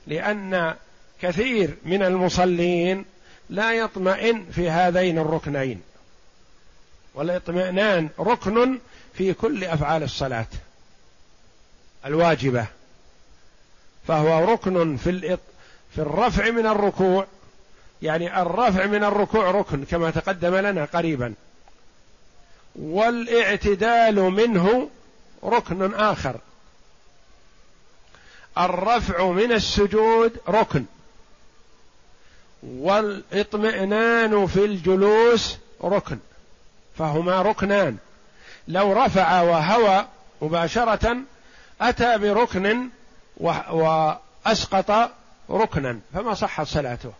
[0.07, 0.73] لأن
[1.21, 3.05] كثير من المصلين
[3.49, 5.81] لا يطمئن في هذين الركنين.
[7.15, 8.79] والاطمئنان ركن
[9.13, 10.47] في كل أفعال الصلاة
[12.05, 12.65] الواجبة
[14.07, 15.37] فهو ركن في
[15.95, 17.27] في الرفع من الركوع.
[18.01, 21.33] يعني الرفع من الركوع ركن كما تقدم لنا قريبا.
[22.75, 24.89] والاعتدال منه
[25.43, 26.35] ركن آخر.
[28.57, 30.85] الرفع من السجود ركن.
[32.63, 36.17] والاطمئنان في الجلوس ركن.
[36.97, 37.97] فهما ركنان.
[38.67, 40.05] لو رفع وهوى
[40.41, 41.17] مباشرة
[41.81, 42.89] أتى بركن
[43.71, 45.11] وأسقط
[45.49, 45.99] ركنا.
[46.13, 47.11] فما صحت صلاته؟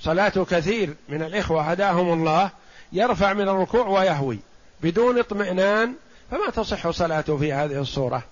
[0.00, 2.50] صلاة كثير من الإخوة هداهم الله
[2.92, 4.38] يرفع من الركوع ويهوي
[4.82, 5.94] بدون اطمئنان.
[6.30, 8.22] فما تصح صلاته في هذه الصورة؟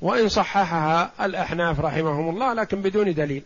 [0.00, 3.42] وإن صححها الأحناف رحمهم الله لكن بدون دليل.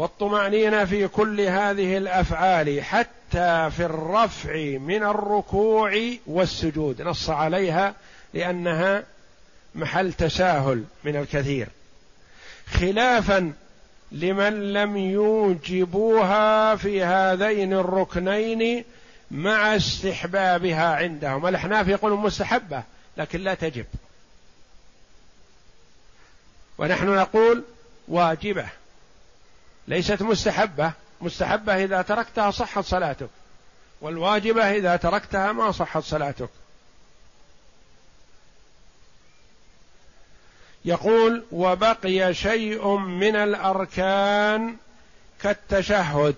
[0.00, 7.02] والطمأنينة في كل هذه الأفعال حتى في الرفع من الركوع والسجود.
[7.02, 7.94] نص عليها
[8.34, 9.04] لأنها
[9.74, 11.68] محل تساهل من الكثير.
[12.66, 13.52] خلافا
[14.12, 18.84] لمن لم يوجبوها في هذين الركنين
[19.30, 21.46] مع استحبابها عندهم.
[21.46, 22.82] الأحناف يقولون مستحبة
[23.16, 23.86] لكن لا تجب.
[26.78, 27.64] ونحن نقول
[28.08, 28.79] واجبة.
[29.90, 30.92] ليست مستحبة.
[31.20, 33.28] مستحبة إذا تركتها صحت صلاتك.
[34.00, 36.48] والواجبة إذا تركتها ما صحت صلاتك.
[40.84, 44.76] يقول وبقي شيء من الأركان
[45.42, 46.36] كالتشهد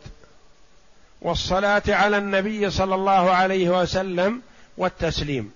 [1.20, 4.42] والصلاة على النبي صلى الله عليه وسلم
[4.76, 5.52] والتسليم.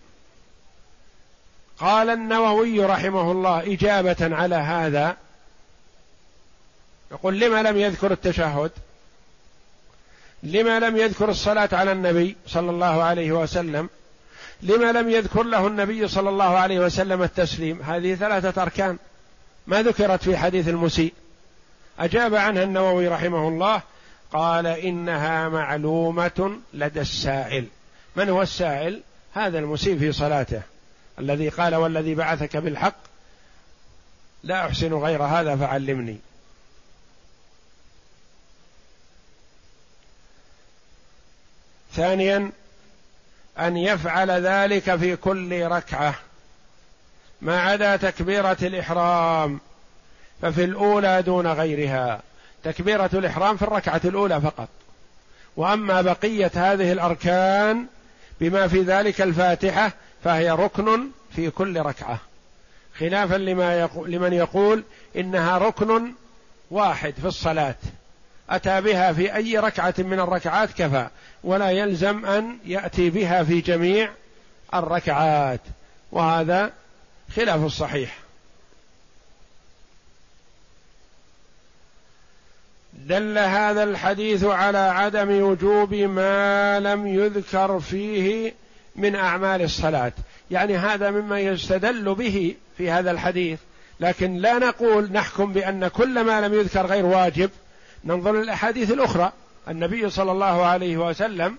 [1.78, 5.16] قال النووي رحمه الله إجابة على هذا
[7.10, 8.70] يقول لما لم يذكر التشهد؟
[10.42, 13.88] لما لم يذكر الصلاة على النبي صلى الله عليه وسلم؟
[14.62, 18.98] لما لم يذكر له النبي صلى الله عليه وسلم التسليم؟ هذه ثلاثة أركان
[19.66, 21.12] ما ذكرت في حديث المسيء.
[21.98, 23.82] أجاب عنها النووي رحمه الله
[24.32, 27.66] قال إنها معلومة لدى السائل.
[28.16, 29.00] من هو السائل؟
[29.34, 30.62] هذا المسيء في صلاته
[31.18, 32.96] الذي قال والذي بعثك بالحق
[34.44, 36.18] لا أحسن غير هذا فعلمني.
[41.96, 42.50] ثانيا
[43.58, 46.14] أن يفعل ذلك في كل ركعة
[47.40, 49.60] ما عدا تكبيرة الإحرام
[50.42, 52.20] ففي الأولى دون غيرها.
[52.64, 54.68] تكبيرة الإحرام في الركعة الأولى فقط.
[55.56, 57.86] وأما بقية هذه الأركان
[58.40, 59.92] بما في ذلك الفاتحة
[60.24, 62.18] فهي ركن في كل ركعة.
[62.98, 64.84] خلافا لما يقول لمن يقول
[65.16, 66.12] إنها ركن
[66.70, 67.74] واحد في الصلاة.
[68.50, 71.08] أتى بها في أي ركعة من الركعات كفى
[71.44, 74.10] ولا يلزم أن يأتي بها في جميع
[74.74, 75.60] الركعات.
[76.12, 76.72] وهذا
[77.36, 78.18] خلاف الصحيح.
[82.92, 88.54] دل هذا الحديث على عدم وجوب ما لم يذكر فيه
[88.96, 90.12] من أعمال الصلاة.
[90.50, 93.58] يعني هذا مما يستدل به في هذا الحديث.
[94.00, 97.50] لكن لا نقول نحكم بأن كل ما لم يذكر غير واجب.
[98.04, 99.32] ننظر للاحاديث الأخرى
[99.68, 101.56] النبي صلى الله عليه وسلم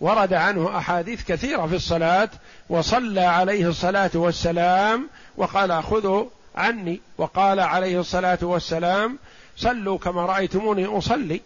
[0.00, 2.28] ورد عنه أحاديث كثيرة في الصلاة
[2.68, 6.24] وصلى عليه الصلاة والسلام وقال خذوا
[6.54, 9.18] عني وقال عليه الصلاة والسلام
[9.56, 11.40] صلوا كما رأيتموني أصلي.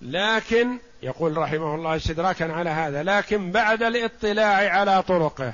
[0.00, 5.52] لكن يقول رحمه الله استدراكا على هذا لكن بعد الاطلاع على طرقه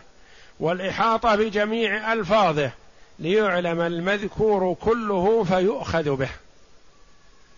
[0.61, 2.71] والإحاطة بجميع ألفاظه
[3.21, 6.31] ليعلم المذكور كله فيؤخذ به.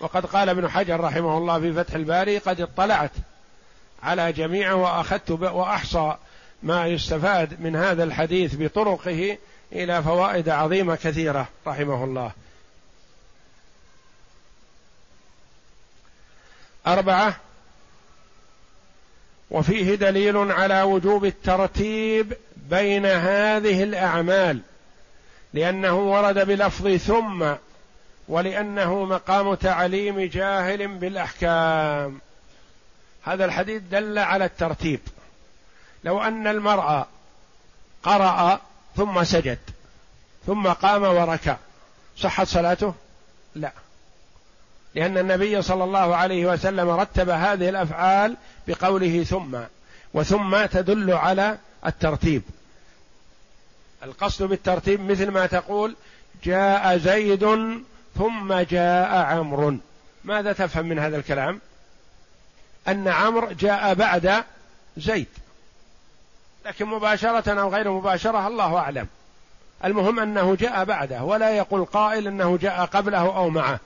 [0.01, 3.11] وقد قال ابن حجر رحمه الله في فتح الباري قد اطلعت
[4.03, 6.17] على جميعه وأخذت وأحصى
[6.63, 9.39] ما يستفاد من هذا الحديث بطرقه
[9.73, 11.49] إلى فوائد عظيمة كثيرة.
[11.67, 12.33] رحمه الله.
[16.87, 17.37] أربعة
[19.51, 22.37] وفيه دليل على وجوب الترتيب
[22.71, 24.61] بين هذه الأعمال
[25.55, 27.53] لأنه ورد بلفظ ثم
[28.29, 32.21] ولأنه مقام تعليم جاهل بالأحكام.
[33.23, 35.01] هذا الحديث دل على الترتيب.
[36.05, 37.05] لو أن المرء
[38.03, 38.61] قرأ
[38.97, 39.59] ثم سجد
[40.47, 41.57] ثم قام وركع
[42.17, 42.95] صحت صلاته؟
[43.55, 43.73] لا.
[44.95, 48.37] لأن النبي صلى الله عليه وسلم رتب هذه الأفعال
[48.69, 49.59] بقوله ثم
[50.15, 52.43] وثم تدل على الترتيب.
[54.03, 55.95] القصد بالترتيب مثل ما تقول
[56.45, 57.45] جاء زيد
[58.19, 59.77] ثم جاء عمرو.
[60.25, 61.61] ماذا تفهم من هذا الكلام؟
[62.89, 64.45] أن عمرو جاء بعد
[64.97, 65.27] زيد.
[66.67, 69.07] لكن مباشرة أو غير مباشرة الله أعلم.
[69.85, 73.81] المهم أنه جاء بعده ولا يقول قائل أنه جاء قبله أو معه.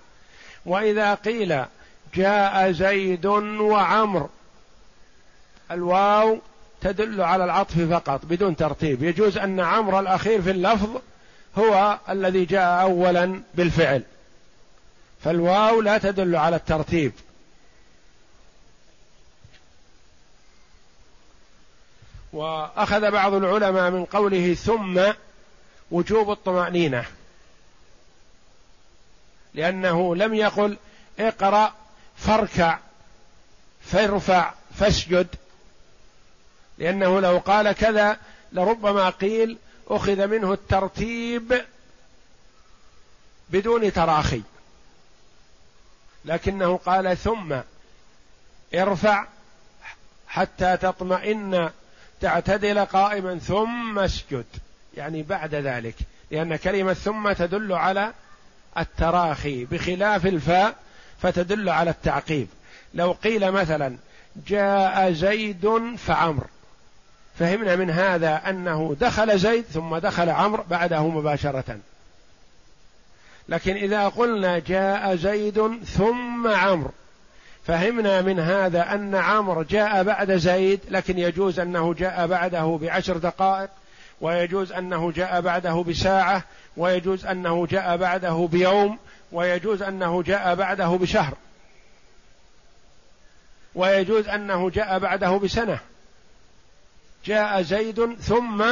[0.67, 1.65] وإذا قيل
[2.15, 4.29] جاء زيد وعمر
[5.71, 6.39] الواو
[6.81, 9.03] تدل على العطف فقط بدون ترتيب.
[9.03, 11.01] يجوز أن عمرو الأخير في اللفظ
[11.59, 14.03] هو الذي جاء اولا بالفعل.
[15.25, 17.13] فالواو لا تدل على الترتيب.
[22.33, 25.01] وأخذ بعض العلماء من قوله ثم
[25.91, 27.05] وجوب الطمأنينة
[29.55, 30.77] لأنه لم يقل
[31.19, 31.75] اقرأ
[32.17, 32.79] فاركع
[33.81, 35.27] فارفع فاسجد.
[36.79, 38.19] لأنه لو قال كذا
[38.53, 39.59] لربما قيل
[39.89, 41.65] أخذ منه الترتيب
[43.51, 44.43] بدون تراخي.
[46.25, 47.57] لكنه قال ثم
[48.75, 49.27] ارفع
[50.29, 51.71] حتى تطمئن
[52.21, 54.47] تعتدل قائما ثم اسجد.
[54.97, 55.95] يعني بعد ذلك
[56.31, 58.13] لأن كلمة ثم تدل على
[58.79, 59.65] التراخي.
[59.65, 60.77] بخلاف الفاء
[61.23, 62.49] فتدل على التعقيب.
[62.95, 63.97] لو قيل مثلا
[64.47, 66.47] جاء زيد فعمر.
[67.39, 71.79] فهمنا من هذا أنه دخل زيد ثم دخل عمرو بعده مباشرة.
[73.49, 76.91] لكن إذا قلنا جاء زيد ثم عمرو
[77.67, 83.71] فهمنا من هذا أن عمرو جاء بعد زيد لكن يجوز أنه جاء بعده بعشر دقائق
[84.21, 86.43] ويجوز أنه جاء بعده بساعة
[86.77, 88.99] ويجوز أنه جاء بعده بيوم
[89.33, 91.35] ويجوز أنه جاء بعده بشهر
[93.75, 95.79] ويجوز أنه جاء بعده بسنة.
[97.27, 98.65] جاء زيد ثم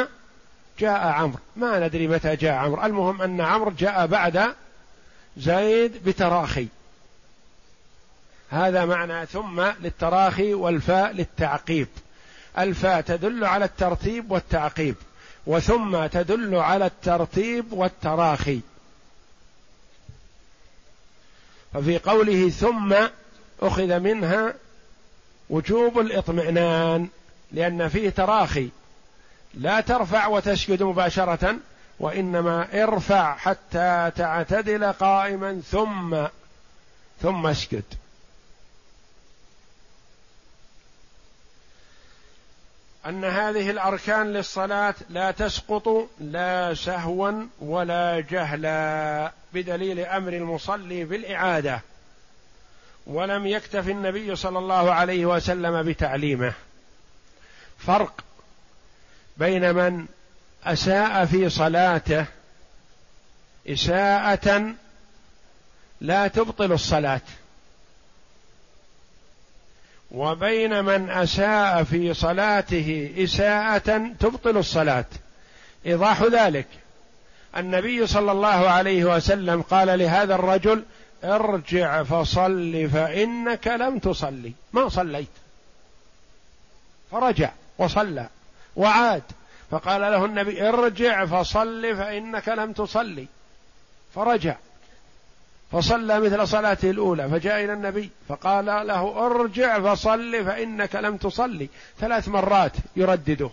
[0.78, 1.38] جاء عمرو.
[1.57, 2.84] ما ندري متى جاء عمرو.
[2.84, 4.55] المهم أن عمرو جاء بعد
[5.36, 6.68] زيد بتراخي.
[8.50, 11.88] هذا معنى ثم للتراخي والفاء للتعقيب.
[12.59, 14.94] الفاء تدل على الترتيب والتعقيب
[15.46, 18.61] وثم تدل على الترتيب والتراخي.
[21.72, 22.94] ففي قوله ثم
[23.62, 24.55] أخذ منها
[25.50, 27.09] وجوب الاطمئنان.
[27.55, 28.68] لأن فيه تراخي.
[29.55, 31.57] لا ترفع وتسجد مباشرة
[32.00, 36.26] وإنما ارفع حتى تعتدل قائما ثم
[37.22, 37.84] ثم اسجد.
[43.07, 51.80] أن هذه الأركان للصلاة لا تسقط لا سهوا ولا جهلا بدليل أمر المصلي بالإعادة
[53.07, 56.52] ولم يكتف النبي صلى الله عليه وسلم بتعليمه.
[57.87, 58.24] فرق
[59.37, 60.07] بين من
[60.64, 62.26] أساء في صلاته
[63.68, 64.74] إساءة
[66.01, 67.20] لا تبطل الصلاة
[70.11, 75.05] وبين من أساء في صلاته إساءة تبطل الصلاة.
[75.87, 76.66] إيضاح ذلك
[77.57, 80.85] النبي صلى الله عليه وسلم قال لهذا الرجل
[81.24, 84.53] ارجع فصل فإنك لم تصلي.
[84.72, 85.28] ما صليت؟
[87.11, 87.51] فرجع.
[87.79, 88.29] وصلى
[88.77, 89.22] وعاد
[89.70, 93.27] فقال له النبي ارجع فصل فإنك لم تصلي
[94.14, 94.57] فرجع
[95.72, 101.68] فصلى مثل صلاته الأولى فجاء إلى النبي فقال له ارجع فصل فإنك لم تصلي
[102.01, 103.51] ثلاث مرات يردده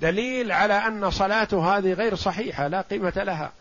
[0.00, 3.52] دليل على أن صلاته هذه غير صحيحة لا قيمة لها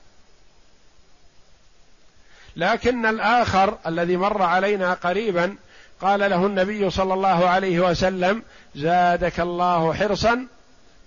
[2.55, 5.55] لكن الآخر الذي مر علينا قريبا
[6.01, 8.43] قال له النبي صلى الله عليه وسلم
[8.75, 10.47] زادك الله حرصا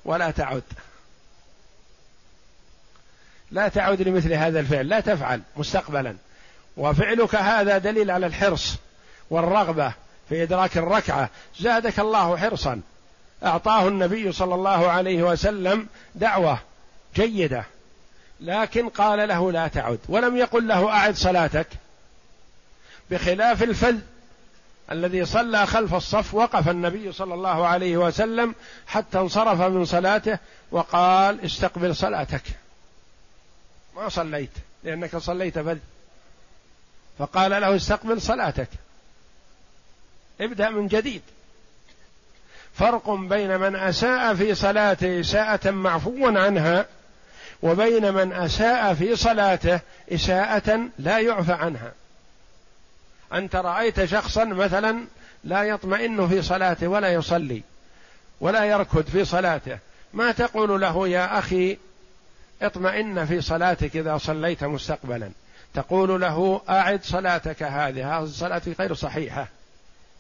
[0.04, 0.62] ولا تعد.
[3.50, 6.16] لا تعود لمثل هذا الفعل لا تفعل مستقبلا.
[6.76, 8.76] وفعلك هذا دليل على الحرص
[9.30, 9.92] والرغبة
[10.28, 11.30] في إدراك الركعة.
[11.60, 12.80] زادك الله حرصا.
[13.44, 16.58] أعطاه النبي صلى الله عليه وسلم دعوة
[17.14, 17.64] جيدة.
[18.40, 19.98] لكن قال له لا تعد.
[20.08, 21.66] ولم يقل له أعد صلاتك.
[23.10, 23.98] بخلاف الفذ
[24.92, 28.54] الذي صلى خلف الصف وقف النبي صلى الله عليه وسلم
[28.86, 30.38] حتى انصرف من صلاته
[30.70, 32.42] وقال استقبل صلاتك.
[33.96, 34.50] ما صليت
[34.84, 35.78] لأنك صليت فذ
[37.18, 38.68] فقال له استقبل صلاتك.
[40.40, 41.22] ابدأ من جديد.
[42.74, 46.86] فرق بين من أساء في صلاته إساءة معفوا عنها
[47.62, 49.80] وبين من أساء في صلاته
[50.12, 51.92] إساءة لا يعفى عنها.
[53.32, 55.04] أنت رأيت شخصا مثلا
[55.44, 57.62] لا يطمئن في صلاته ولا يصلي
[58.40, 59.78] ولا يركض في صلاته.
[60.14, 61.78] ما تقول له يا أخي
[62.62, 65.30] اطمئن في صلاتك إذا صليت مستقبلا.
[65.74, 69.48] تقول له أعد صلاتك هذه هذه الصلاة غير صحيحة.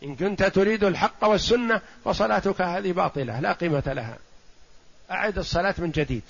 [0.02, 4.16] إن كنت تريد الحق والسنة فصلاتك هذه باطلة لا قيمة لها.
[5.10, 6.22] أعد الصلاة من جديد.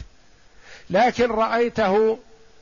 [0.91, 2.19] لكن رأيته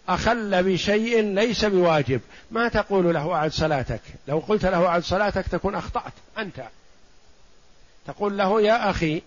[0.08, 2.20] أخل بشيء ليس بواجب.
[2.50, 4.00] ما تقول له أعد صلاتك.
[4.28, 6.12] لو قلت له أعد صلاتك تكون أخطأت.
[6.38, 6.62] أنت.
[8.06, 9.22] تقول له يا أخي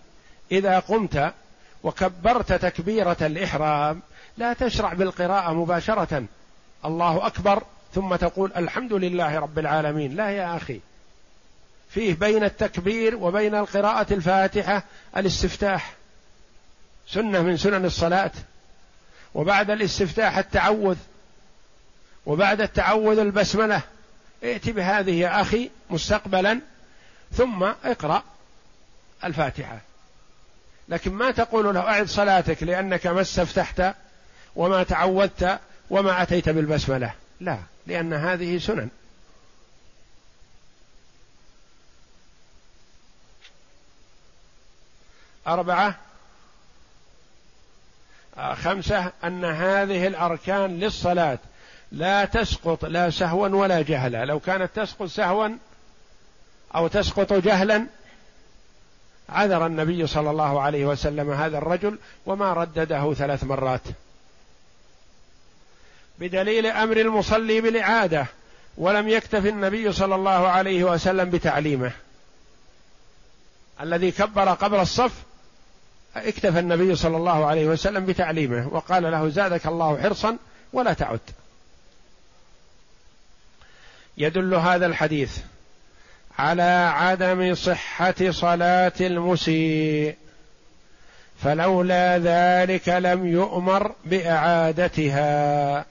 [0.52, 1.32] إذا قمت
[1.82, 4.02] وكبرت تكبيرة الإحرام
[4.36, 6.24] لا تشرع بالقراءة مباشرة.
[6.84, 7.62] الله أكبر.
[7.94, 10.16] ثم تقول الحمد لله رب العالمين.
[10.16, 10.80] لا يا أخي.
[11.88, 14.82] فيه بين التكبير وبين القراءة الفاتحة
[15.16, 15.94] الاستفتاح.
[17.08, 18.32] سنة من سنن الصلاة.
[19.34, 20.96] وبعد الاستفتاح التعوذ.
[22.26, 23.82] وبعد التعوذ البسملة
[24.44, 26.60] ائت بهذه يا أخي مستقبلا
[27.32, 28.22] ثم اقرأ
[29.24, 29.78] الفاتحة.
[30.88, 33.94] لكن ما تقول له أعد صلاتك لأنك ما استفتحت
[34.56, 35.58] وما تعودت
[35.90, 37.14] وما أتيت بالبسملة.
[37.40, 38.88] لا لأن هذه سنن.
[45.46, 45.98] أربعة
[48.38, 51.38] آه، خمسة أن هذه الأركان للصلاة.
[51.94, 54.24] لا تسقط لا سهوا ولا جهلا.
[54.24, 55.48] لو كانت تسقط سهوا
[56.74, 57.86] أو تسقط جهلا
[59.28, 63.82] عذر النبي صلى الله عليه وسلم هذا الرجل وما ردده ثلاث مرات.
[66.18, 68.26] بدليل أمر المصلي بالإعادة
[68.78, 71.92] ولم يكتف النبي صلى الله عليه وسلم بتعليمه.
[73.80, 75.12] الذي كبر قبل الصف
[76.16, 80.36] اكتفى النبي صلى الله عليه وسلم بتعليمه وقال له زادك الله حرصا
[80.72, 81.20] ولا تعد.
[84.18, 85.38] يدل هذا الحديث
[86.38, 90.16] على عدم صحة صلاة المسيء
[91.42, 95.84] فلولا ذلك لم يؤمر بإعادتها.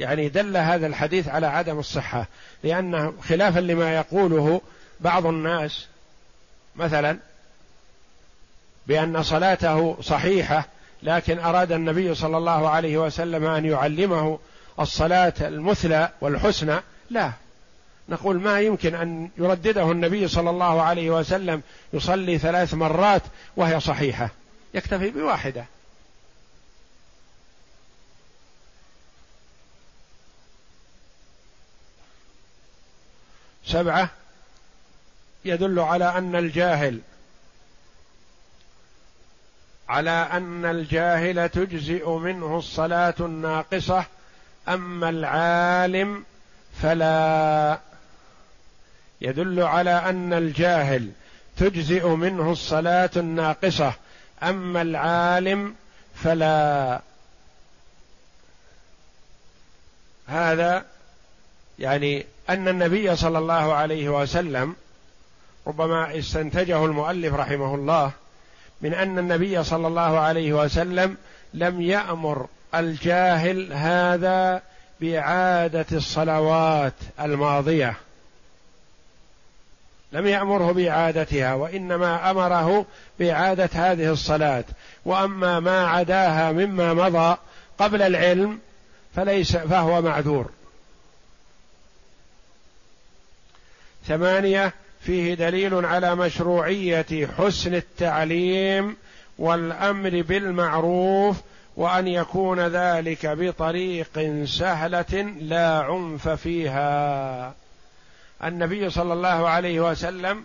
[0.00, 2.26] يعني دل هذا الحديث على عدم الصحة
[2.64, 4.60] لأنه خلافا لما يقوله
[5.00, 5.86] بعض الناس
[6.76, 7.18] مثلا
[8.86, 10.66] بأن صلاته صحيحة
[11.02, 14.38] لكن أراد النبي صلى الله عليه وسلم أن يعلمه
[14.80, 17.32] الصلاة المثلى والحسنى لا.
[18.08, 21.62] نقول ما يمكن أن يردده النبي صلى الله عليه وسلم
[21.92, 23.22] يصلي ثلاث مرات
[23.56, 24.30] وهي صحيحة.
[24.74, 25.64] يكتفي بواحدة.
[33.66, 34.10] سبعة
[35.44, 37.00] يدل على أن الجاهل
[39.88, 44.04] على أن الجاهل تجزئ منه الصلاة الناقصة
[44.68, 46.24] أما العالم
[46.82, 47.78] فلا.
[49.20, 51.10] يدل على أن الجاهل
[51.56, 53.92] تجزئ منه الصلاة الناقصة
[54.42, 55.74] أما العالم
[56.14, 57.00] فلا.
[60.26, 60.84] هذا
[61.78, 64.76] يعني أن النبي صلى الله عليه وسلم
[65.66, 68.12] ربما استنتجه المؤلف رحمه الله
[68.80, 71.16] من أن النبي صلى الله عليه وسلم
[71.54, 72.46] لم يأمر
[72.80, 74.62] الجاهل هذا
[75.00, 77.96] باعاده الصلوات الماضية.
[80.12, 82.86] لم يأمره باعادتها وإنما أمره
[83.18, 84.64] باعاده هذه الصلاة.
[85.04, 87.36] وأما ما عداها مما مضى
[87.78, 88.58] قبل العلم
[89.16, 90.50] فليس فهو معذور.
[94.06, 98.96] ثمانية فيه دليل على مشروعية حسن التعليم
[99.38, 101.36] والأمر بالمعروف
[101.76, 107.54] وأن يكون ذلك بطريق سهلة لا عنف فيها.
[108.44, 110.44] النبي صلى الله عليه وسلم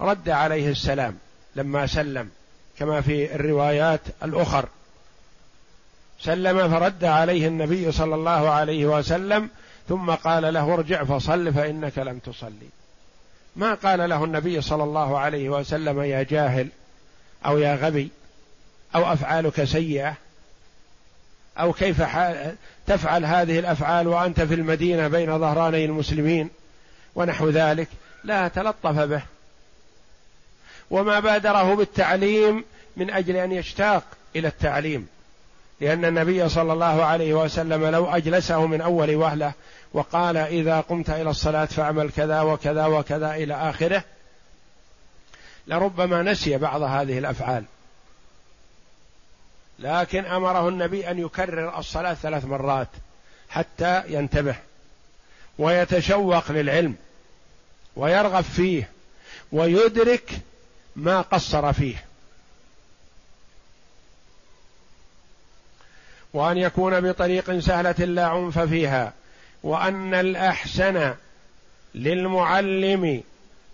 [0.00, 1.18] رد عليه السلام
[1.56, 2.30] لما سلم
[2.78, 4.68] كما في الروايات الأخر.
[6.20, 9.48] سلم فرد عليه النبي صلى الله عليه وسلم
[9.88, 12.68] ثم قال له ارجع فصل فإنك لم تصلي.
[13.56, 16.68] ما قال له النبي صلى الله عليه وسلم يا جاهل
[17.46, 18.10] أو يا غبي
[18.94, 20.14] أو أفعالك سيئة؟
[21.58, 22.02] أو كيف
[22.86, 26.50] تفعل هذه الأفعال وأنت في المدينة بين ظهراني المسلمين
[27.14, 27.88] ونحو ذلك
[28.24, 29.22] لا تلطف به.
[30.90, 32.64] وما بادره بالتعليم
[32.96, 34.04] من أجل أن يشتاق
[34.36, 35.06] إلى التعليم
[35.80, 39.52] لأن النبي صلى الله عليه وسلم لو أجلسه من أول وهلة
[39.92, 44.04] وقال إذا قمت إلى الصلاة فاعمل كذا وكذا وكذا إلى آخره
[45.66, 47.64] لربما نسي بعض هذه الأفعال.
[49.80, 52.88] لكن أمره النبي أن يكرر الصلاة ثلاث مرات
[53.48, 54.56] حتى ينتبه
[55.58, 56.94] ويتشوق للعلم
[57.96, 58.90] ويرغب فيه
[59.52, 60.30] ويدرك
[60.96, 62.04] ما قصر فيه.
[66.32, 69.12] وأن يكون بطريق سهلة لا عنف فيها
[69.62, 71.14] وأن الأحسن
[71.94, 73.22] للمعلم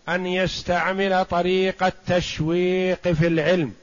[0.09, 3.75] أن يستعمل طريق التشويق في العلم.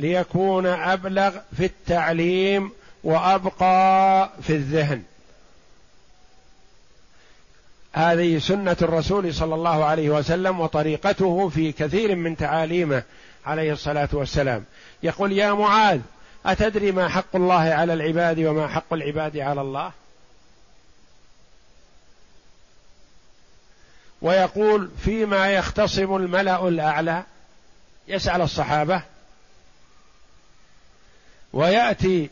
[0.00, 2.72] ليكون أبلغ في التعليم
[3.04, 5.02] وأبقى في الذهن.
[7.92, 13.02] هذه سنة الرسول صلى الله عليه وسلم وطريقته في كثير من تعاليمه
[13.46, 14.64] عليه الصلاة والسلام.
[15.02, 16.00] يقول يا معاذ
[16.46, 19.92] أتدري ما حق الله على العباد وما حق العباد على الله؟
[24.22, 27.22] ويقول فيما يختصم الملأ الأعلى
[28.08, 29.02] يسأل الصحابة
[31.52, 32.30] ويأتي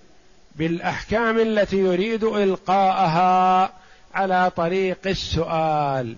[0.57, 3.73] بالأحكام التي يريد إلقاءها
[4.14, 6.16] على طريق السؤال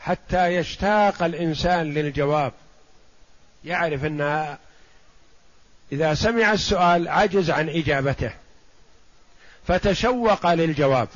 [0.00, 2.52] حتى يشتاق الإنسان للجواب.
[3.64, 4.56] يعرف أن
[5.92, 8.30] إذا سمع السؤال عجز عن إجابته
[9.66, 11.08] فتشوق للجواب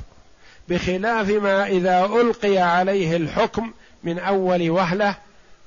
[0.69, 5.15] بخلاف ما إذا ألقي عليه الحكم من أول وهلة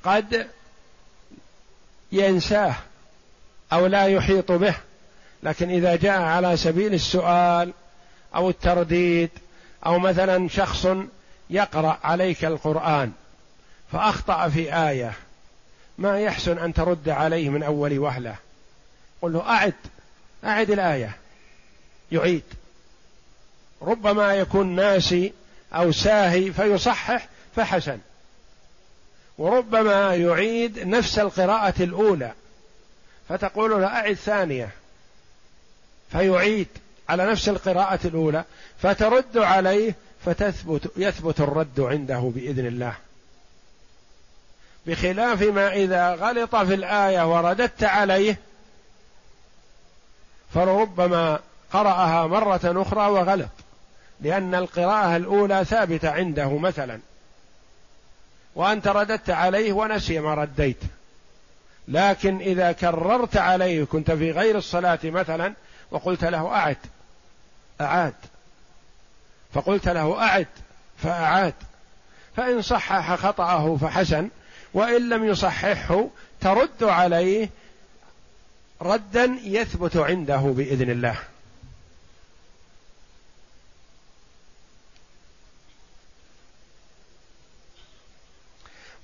[0.05, 0.47] قد
[2.13, 2.75] ينساه
[3.73, 4.75] أو لا يحيط به.
[5.45, 7.73] لكن إذا جاء على سبيل السؤال
[8.35, 9.31] أو الترديد
[9.87, 10.87] أو مثلا شخص
[11.51, 13.13] يقرأ عليك القرآن
[13.93, 15.13] فأخطأ في آية
[15.99, 18.37] ما يحسن أن ترد عليه من أول وهلة.
[19.23, 19.75] قل له أعد
[20.45, 21.17] أعد الآية.
[22.13, 22.43] يعيد.
[23.83, 25.33] ربما يكون ناسي
[25.73, 27.99] أو ساهي فيصحح فحسن.
[29.39, 32.33] وربما يعيد نفس القراءة الأولى
[33.29, 34.84] فتقول له أعد ثانية.
[36.15, 36.69] فيعيد
[37.09, 38.45] على نفس القراءة الأولى
[38.83, 39.95] فترد عليه
[40.25, 42.95] فتثبت يثبت الرد عنده بإذن الله.
[44.87, 48.39] بخلاف ما إذا غلط في الآية ورددت عليه
[50.55, 51.39] فربما
[51.73, 53.51] قرأها مرة أخرى وغلط
[54.21, 57.01] لأن القراءة الأولى ثابتة عنده مثلا.
[58.55, 60.81] وأنت رددت عليه ونسي ما رديت.
[61.89, 65.55] لكن إذا كررت عليه كنت في غير الصلاة مثلا
[65.95, 66.77] وقلت له أعد.
[67.81, 68.15] أعاد.
[69.55, 70.47] فقلت له أعد
[70.97, 71.55] فأعاد.
[72.37, 74.29] فإن صحح خطأه فحسن
[74.75, 76.09] وإن لم يصححه
[76.41, 77.49] ترد عليه
[78.83, 81.19] ردا يثبت عنده بإذن الله.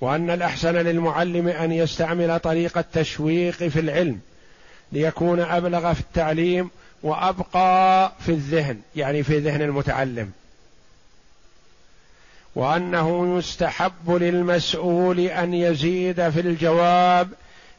[0.01, 4.21] وأن الأحسن للمعلم أن يستعمل طريق التشويق في العلم
[4.93, 6.71] ليكون أبلغ في التعليم
[7.03, 10.33] وأبقى في الذهن يعني في ذهن المتعلم.
[12.55, 17.29] وأنه يستحب للمسؤول أن يزيد في الجواب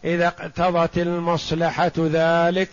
[0.03, 2.69] إذا اقتضت المصلحة ذلك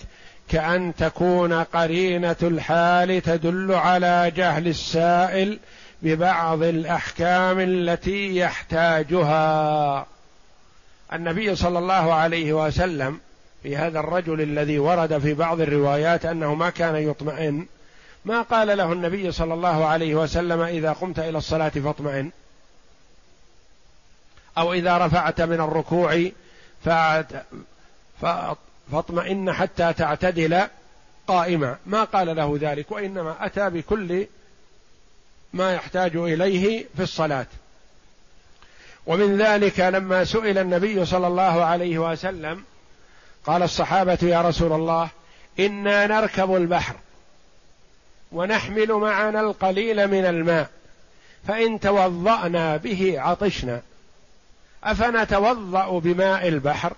[0.49, 5.59] كأن تكون قرينة الحال تدل على جهل السائل
[6.03, 10.07] ببعض الأحكام التي يحتاجها.
[11.13, 13.21] النبي صلى الله عليه وسلم
[13.63, 17.67] في هذا الرجل الذي ورد في بعض الروايات أنه ما كان يطمئن.
[18.25, 22.31] ما قال له النبي صلى الله عليه وسلم إذا قمت إلى الصلاة فاطمئن.
[24.59, 26.31] أو إذا رفعت من الركوع
[28.93, 30.63] فاطمئن حتى تعتدل
[31.27, 31.77] قائما.
[31.87, 34.27] ما قال له ذلك وإنما أتى بكل
[35.53, 37.47] ما يحتاج إليه في الصلاة.
[39.07, 42.65] ومن ذلك لما سئل النبي صلى الله عليه وسلم
[43.49, 45.09] قال الصحابة يا رسول الله
[45.61, 46.95] إنا نركب البحر
[48.33, 50.71] ونحمل معنا القليل من الماء
[51.47, 53.83] فإن توضأنا به عطشنا.
[54.85, 56.93] أفنتوضأ بماء البحر؟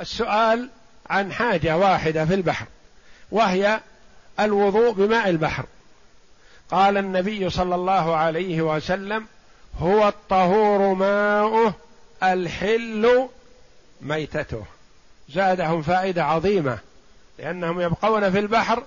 [0.00, 0.68] السؤال
[1.10, 2.66] عن حاجة واحدة في البحر
[3.30, 3.80] وهي
[4.40, 5.64] الوضوء بماء البحر.
[6.70, 9.26] قال النبي صلى الله عليه وسلم
[9.80, 11.74] هو الطهور ماؤه
[12.22, 13.28] الحل
[14.00, 14.64] ميتته.
[15.28, 16.78] زادهم فائدة عظيمة
[17.38, 18.82] لأنهم يبقون في البحر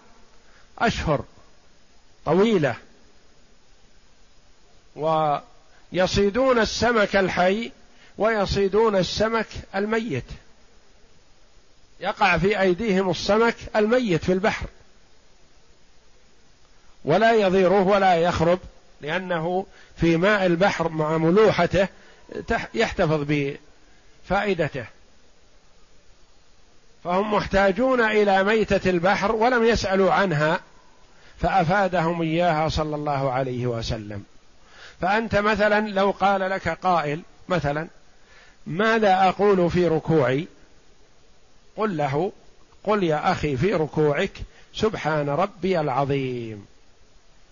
[0.80, 1.24] أشهر
[2.26, 2.76] طويلة
[4.96, 7.72] ويصيدون السمك الحي
[8.18, 10.24] ويصيدون السمك الميت.
[12.00, 14.66] يقع في أيديهم السمك الميت في البحر.
[17.06, 18.60] ولا يضيره ولا يخرب
[19.02, 19.66] لأنه
[19.98, 21.88] في ماء البحر مع ملوحته
[22.74, 23.26] يحتفظ
[24.28, 24.86] بفائدته.
[27.04, 30.60] فهم محتاجون إلى ميتة البحر ولم يسألوا عنها
[31.40, 34.24] فأفادهم إياها صلى الله عليه وسلم.
[35.02, 37.88] فأنت مثلا لو قال لك قائل مثلا
[38.68, 40.48] ماذا أقول في ركوعي؟
[41.78, 42.32] قل له
[42.84, 44.32] قل يا أخي في ركوعك
[44.74, 46.66] سبحان ربي العظيم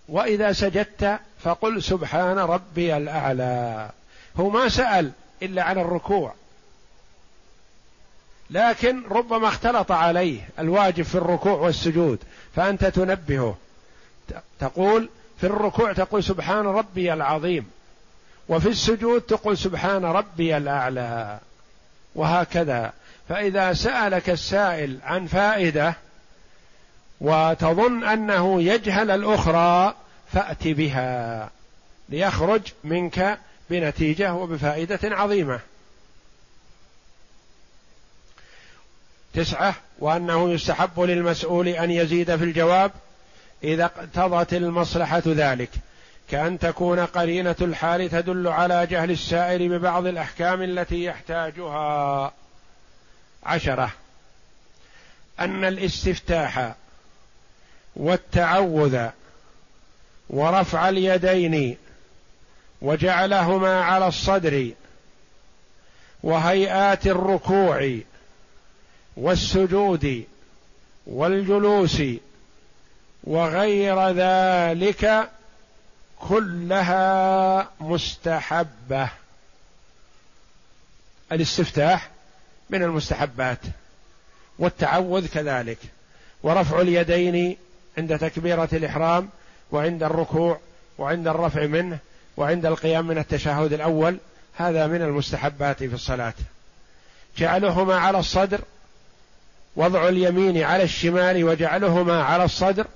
[0.08, 3.90] وإذا سجدت فقل سبحان ربي الأعلى.
[4.36, 5.10] هو ما سأل
[5.42, 6.34] إلا عن الركوع.
[8.50, 12.18] لكن ربما اختلط عليه الواجب في الركوع والسجود
[12.56, 13.56] فأنت تنبهه.
[14.60, 15.08] تقول
[15.40, 17.70] في الركوع تقول سبحان ربي العظيم
[18.48, 21.38] وفي السجود تقول سبحان ربي الأعلى
[22.14, 22.92] وهكذا.
[23.28, 25.94] فإذا سألك السائل عن فائدة
[27.20, 29.94] وتظن أنه يجهل الأخرى
[30.32, 31.50] فأت بها
[32.08, 33.38] ليخرج منك
[33.70, 35.60] بنتيجة وبفائدة عظيمة.
[39.38, 42.92] تسعة وأنه يستحب للمسؤول أن يزيد في الجواب
[43.64, 45.70] إذا اقتضت المصلحة ذلك.
[46.30, 52.32] كأن تكون قرينة الحال تدل على جهل السائل ببعض الأحكام التي يحتاجها
[53.44, 53.90] عشرة.
[55.40, 56.74] أن الاستفتاح
[57.96, 59.06] والتعوذ
[60.30, 61.76] ورفع اليدين
[62.82, 64.70] وجعلهما على الصدر
[66.22, 67.98] وهيئات الركوع
[69.18, 70.24] والسجود
[71.06, 72.02] والجلوس
[73.24, 75.30] وغير ذلك
[76.20, 79.08] كلها مستحبة.
[81.32, 82.10] الاستفتاح
[82.70, 83.58] من المستحبات
[84.58, 85.78] والتعوذ كذلك
[86.42, 87.56] ورفع اليدين
[87.98, 89.28] عند تكبيرة الإحرام
[89.72, 90.60] وعند الركوع
[90.98, 91.98] وعند الرفع منه
[92.36, 94.18] وعند القيام من التشهد الأول
[94.56, 96.34] هذا من المستحبات في الصلاة.
[97.36, 98.60] جعلهما على الصدر
[99.78, 102.86] وضع اليمين على الشمال وجعلهما على الصدر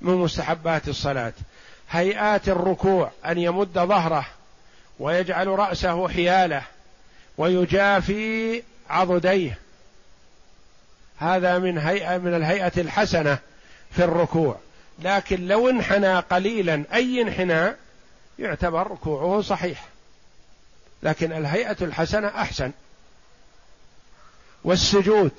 [0.00, 1.32] من مستحبات الصلاة.
[1.90, 4.26] هيئات الركوع أن يمد ظهره
[4.98, 6.62] ويجعل رأسه حيالة
[7.38, 9.58] ويجافي عضديه.
[11.18, 13.38] هذا من هيئة من الهيئة الحسنة
[13.90, 14.56] في الركوع.
[14.98, 17.76] لكن لو انحنى قليلا أي انحناء
[18.38, 19.84] يعتبر ركوعه صحيح.
[21.02, 22.72] لكن الهيئة الحسنة أحسن.
[24.64, 25.32] والسجود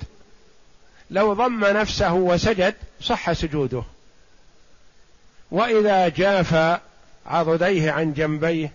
[1.10, 3.82] لو ضم نفسه وسجد صح سجوده.
[5.50, 6.80] وإذا جاف
[7.26, 8.72] عضديه عن جنبيه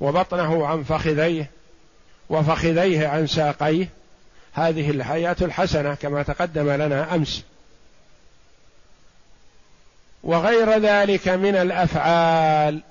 [0.00, 1.50] وبطنه عن فخذيه
[2.28, 3.88] وفخذيه عن ساقيه
[4.52, 7.42] هذه الحياة الحسنة كما تقدم لنا أمس.
[10.22, 12.82] وغير ذلك من الأفعال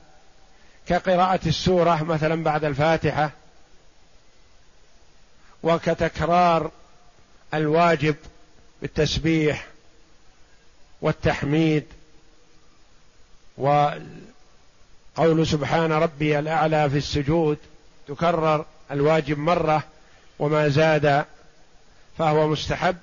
[0.88, 3.32] كقراءة السورة مثلا بعد الفاتحة
[5.64, 6.72] وكتكرار
[7.54, 8.16] الواجب
[8.84, 9.66] بالتسبيح
[11.02, 11.84] والتحميد
[13.58, 17.58] وقول سبحان ربي الأعلى في السجود
[18.08, 19.84] تكرر الواجب مرة
[20.40, 21.26] وما زاد
[22.18, 22.98] فهو مستحب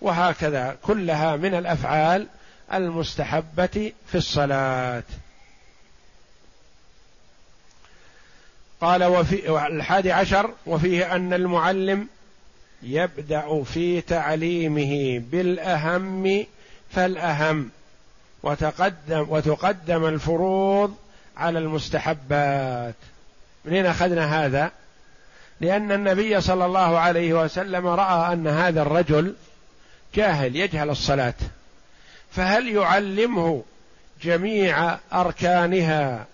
[0.00, 2.26] وهكذا كلها من الأفعال
[2.72, 5.02] المستحبة في الصلاة.
[8.80, 12.08] قال وفي الحادي عشر وفيه أن المعلم
[12.82, 16.46] يبدأ في تعليمه بالأهم
[16.90, 17.70] فالأهم.
[18.42, 20.96] وتقدم وتقدم الفروض
[21.36, 22.94] على المستحبات.
[23.64, 24.70] منين أخذنا هذا؟
[25.60, 29.34] لأن النبي صلى الله عليه وسلم رأى أن هذا الرجل
[30.14, 31.34] جاهل يجهل الصلاة.
[32.30, 33.62] فهل يعلمه
[34.22, 36.26] جميع أركانها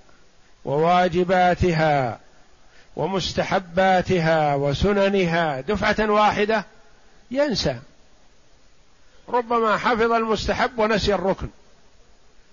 [0.64, 2.18] وواجباتها
[2.96, 6.64] ومستحباتها وسننها دفعة واحدة
[7.30, 7.78] ينسى.
[9.28, 11.48] ربما حفظ المستحب ونسي الركن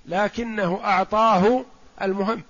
[0.05, 1.65] لكنه أعطاه
[2.01, 2.43] المهم.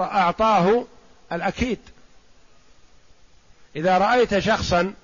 [0.00, 0.84] أعطاه
[1.32, 1.78] الأكيد.
[3.76, 4.94] إذا رأيت شخصا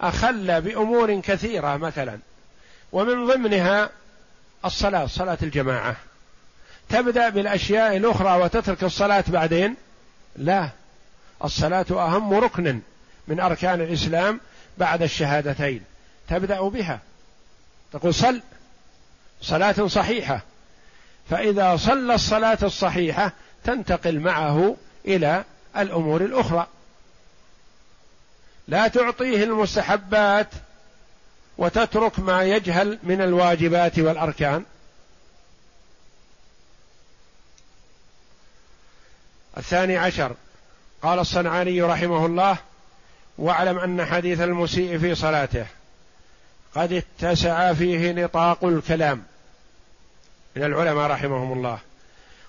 [0.00, 2.18] أخل بأمور كثيرة مثلا
[2.92, 3.90] ومن ضمنها
[4.64, 5.96] الصلاة صلاة الجماعة.
[6.88, 9.76] تبدأ بالأشياء الأخرى وتترك الصلاة بعدين؟
[10.36, 10.68] لا.
[11.44, 12.80] الصلاة أهم ركن
[13.28, 14.40] من أركان الإسلام
[14.78, 15.84] بعد الشهادتين.
[16.28, 17.00] تبدأ بها.
[17.92, 18.42] تقول صل.
[19.42, 20.40] صلاة صحيحة.
[21.30, 23.32] فإذا صلى الصلاة الصحيحة
[23.64, 24.76] تنتقل معه
[25.06, 25.44] إلى
[25.76, 26.66] الأمور الأخرى.
[28.68, 30.48] لا تعطيه المستحبات
[31.58, 34.64] وتترك ما يجهل من الواجبات والأركان.
[39.58, 40.32] الثاني عشر.
[41.02, 42.56] قال الصنعاني رحمه الله
[43.38, 45.66] واعلم أن حديث المسيء في صلاته
[46.74, 49.22] قد اتسع فيه نطاق الكلام.
[50.56, 51.78] من العلماء رحمهم الله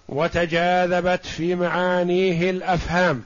[0.10, 3.24] وتجاذبت في معانيه الأفهام.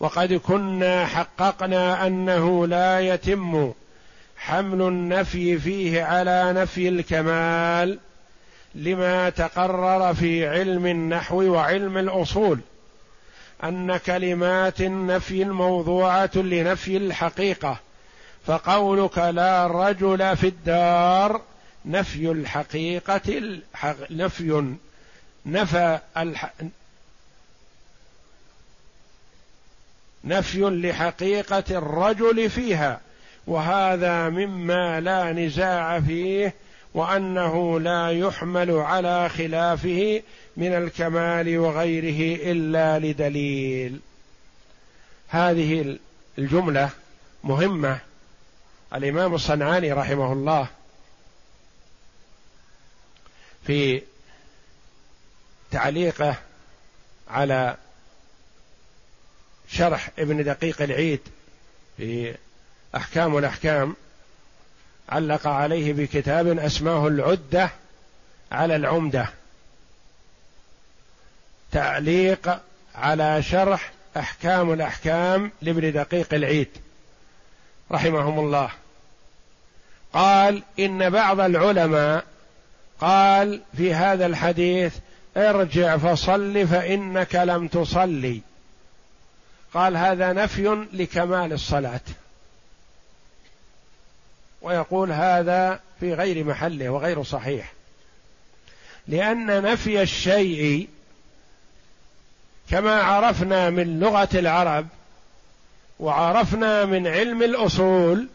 [0.00, 3.72] وقد كنا حققنا أنه لا يتم
[4.36, 7.98] حمل النفي فيه على نفي الكمال.
[8.74, 12.60] لما تقرر في علم النحو وعلم الأصول
[13.64, 17.78] أن كلمات النفي الموضوعه لنفي الحقيقة
[18.46, 21.40] فقولك لا رجل في الدار
[21.84, 24.74] نفي الحقيقة الحق نفي
[25.46, 26.52] نفى الح...
[30.24, 33.00] نفي لحقيقة الرجل فيها
[33.46, 36.54] وهذا مما لا نزاع فيه
[36.94, 40.22] وأنه لا يحمل على خلافه
[40.56, 44.00] من الكمال وغيره إلا لدليل.
[45.28, 45.98] هذه
[46.38, 46.90] الجملة
[47.44, 47.98] مهمة.
[48.94, 50.68] الإمام الصنعاني رحمه الله
[53.66, 54.02] في
[55.70, 56.36] تعليقه
[57.28, 57.76] على
[59.68, 61.20] شرح ابن دقيق العيد
[61.96, 62.34] في
[62.96, 63.96] أحكام الأحكام
[65.08, 67.70] علق عليه بكتاب أسماه العدة
[68.52, 69.28] على العمدة.
[71.72, 72.60] تعليق
[72.94, 76.68] على شرح أحكام الأحكام لابن دقيق العيد.
[77.92, 78.70] رحمهم الله.
[80.12, 82.24] قال إن بعض العلماء
[83.00, 84.94] قال في هذا الحديث
[85.36, 88.40] ارجع فصل فإنك لم تصلي.
[89.74, 92.00] قال هذا نفي لكمال الصلاة.
[94.64, 97.72] ويقول هذا في غير محله وغير صحيح.
[99.08, 100.88] لأن نفي الشيء
[102.70, 104.86] كما عرفنا من لغة العرب
[106.00, 108.28] وعرفنا من علم الأصول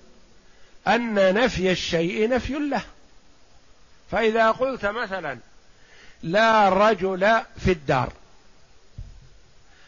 [0.87, 2.81] أن نفي الشيء نفي له.
[4.11, 5.37] فإذا قلت مثلا
[6.23, 8.13] لا رجل في الدار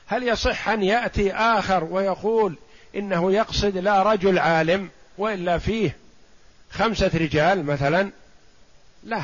[0.07, 2.55] هل يصح أن يأتي آخر ويقول
[2.95, 6.00] إنه يقصد لا رجل عالم وإلا فيه؟
[6.71, 8.11] خمسة رجال مثلا؟
[9.03, 9.23] لا.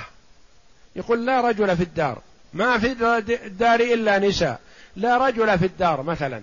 [0.95, 2.21] يقول لا رجل في الدار.
[2.53, 2.91] ما في
[3.45, 4.59] الدار إلا نساء.
[4.95, 6.41] لا رجل في الدار مثلا.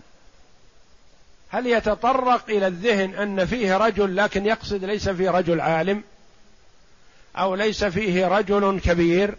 [1.48, 6.02] هل يتطرق إلى الذهن أن فيه رجل لكن يقصد ليس فيه رجل عالم؟
[7.36, 9.34] أو ليس فيه رجل كبير؟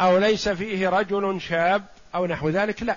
[0.00, 2.96] أو ليس فيه رجل شاب؟ أو نحو ذلك لا.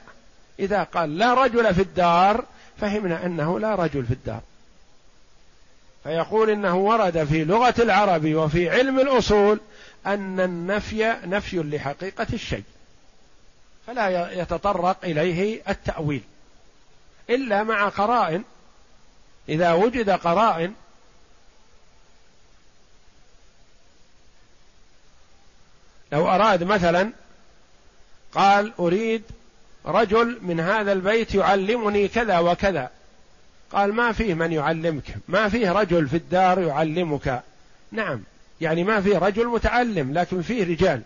[0.60, 2.46] إذا قال لا رجل في الدار
[2.82, 4.42] فهمنا أنه لا رجل في الدار.
[6.04, 9.60] فيقول إنه ورد في لغة العرب وفي علم الأصول
[10.06, 12.64] أن النفي نفي لحقيقة الشيء
[13.88, 16.22] فلا يتطرق إليه التأويل
[17.30, 18.44] إلا مع قرائن.
[19.50, 20.74] إذا وجد قرائن
[26.12, 27.12] لو أراد مثلا
[28.34, 29.24] قال أريد
[29.86, 32.92] رجل من هذا البيت يعلمني كذا وكذا
[33.72, 35.16] قال ما فيه من يعلمك.
[35.28, 37.44] ما فيه رجل في الدار يعلمك.
[37.92, 38.24] نعم.
[38.62, 41.02] يعني ما فيه رجل متعلم لكن فيه رجال.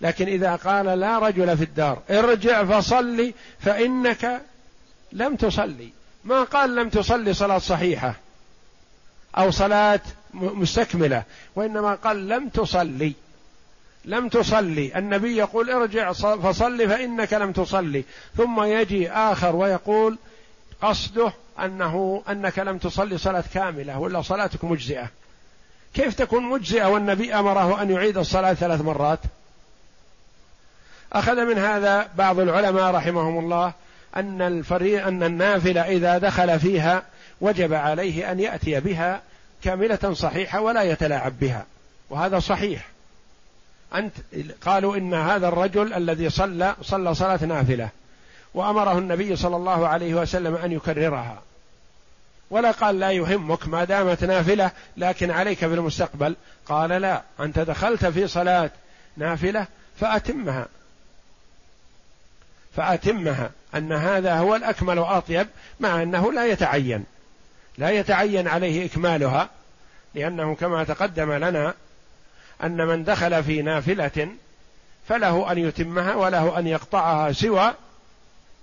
[0.00, 4.42] لكن إذا قال لا رجل في الدار ارجع فصلي فإنك
[5.12, 5.90] لم تصلي.
[6.24, 8.14] ما قال لم تصلي صلاة صحيحة
[9.38, 10.00] أو صلاة
[10.34, 11.22] مستكملة.
[11.56, 13.12] وإنما قال لم تصلي.
[14.04, 14.98] لم تصلي.
[14.98, 18.04] النبي يقول ارجع فصلي فإنك لم تصلي.
[18.36, 20.18] ثم يجي آخر ويقول
[20.82, 21.32] قصده
[21.64, 25.08] أنه أنك لم تصلي صلاة كاملة ولا صلاتك مجزئة.
[25.94, 29.18] كيف تكون مجزئة والنبي أمره أن يعيد الصلاة ثلاث مرات؟
[31.12, 33.72] أخذ من هذا بعض العلماء رحمهم الله
[34.16, 37.02] أن الفريق أن النافلة إذا دخل فيها
[37.40, 39.20] وجب عليه أن يأتي بها
[39.62, 41.66] كاملة صحيحة ولا يتلاعب بها.
[42.10, 42.88] وهذا صحيح.
[43.94, 44.12] أنت
[44.66, 47.88] قالوا إن هذا الرجل الذي صلى صلى صلاة نافلة.
[48.54, 51.42] وأمره النبي صلى الله عليه وسلم أن يكررها.
[52.50, 56.36] ولا قال لا يهمك ما دامت نافلة لكن عليك في المستقبل
[56.66, 58.70] قال لا أنت دخلت في صلاة
[59.16, 59.66] نافلة
[60.00, 60.66] فأتمها.
[62.76, 65.46] فأتمها أن هذا هو الأكمل وأطيب
[65.80, 67.04] مع أنه لا يتعين.
[67.78, 69.48] لا يتعين عليه إكمالها
[70.14, 71.74] لأنه كما تقدم لنا
[72.62, 74.28] أن من دخل في نافلة
[75.08, 77.74] فله أن يتمها وله أن يقطعها سوى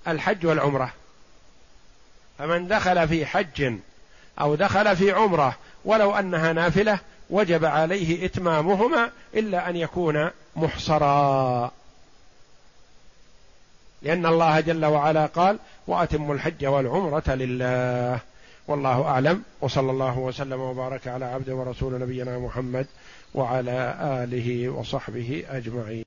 [0.07, 0.93] الحج والعمرة.
[2.38, 3.73] فمن دخل في حج
[4.41, 5.55] أو دخل في عمرة
[5.86, 11.71] ولو أنها نافلة وجب عليه إتمامهما إلا أن يكون محصرا.
[14.01, 18.19] لأن الله جل وعلا قال وأتموا الحج والعمرة لله.
[18.67, 19.43] والله أعلم.
[19.61, 22.88] وصلى الله وسلم وبارك على عبد ورسول نبينا محمد
[23.34, 26.01] وعلى آله وصحبه أجمعين.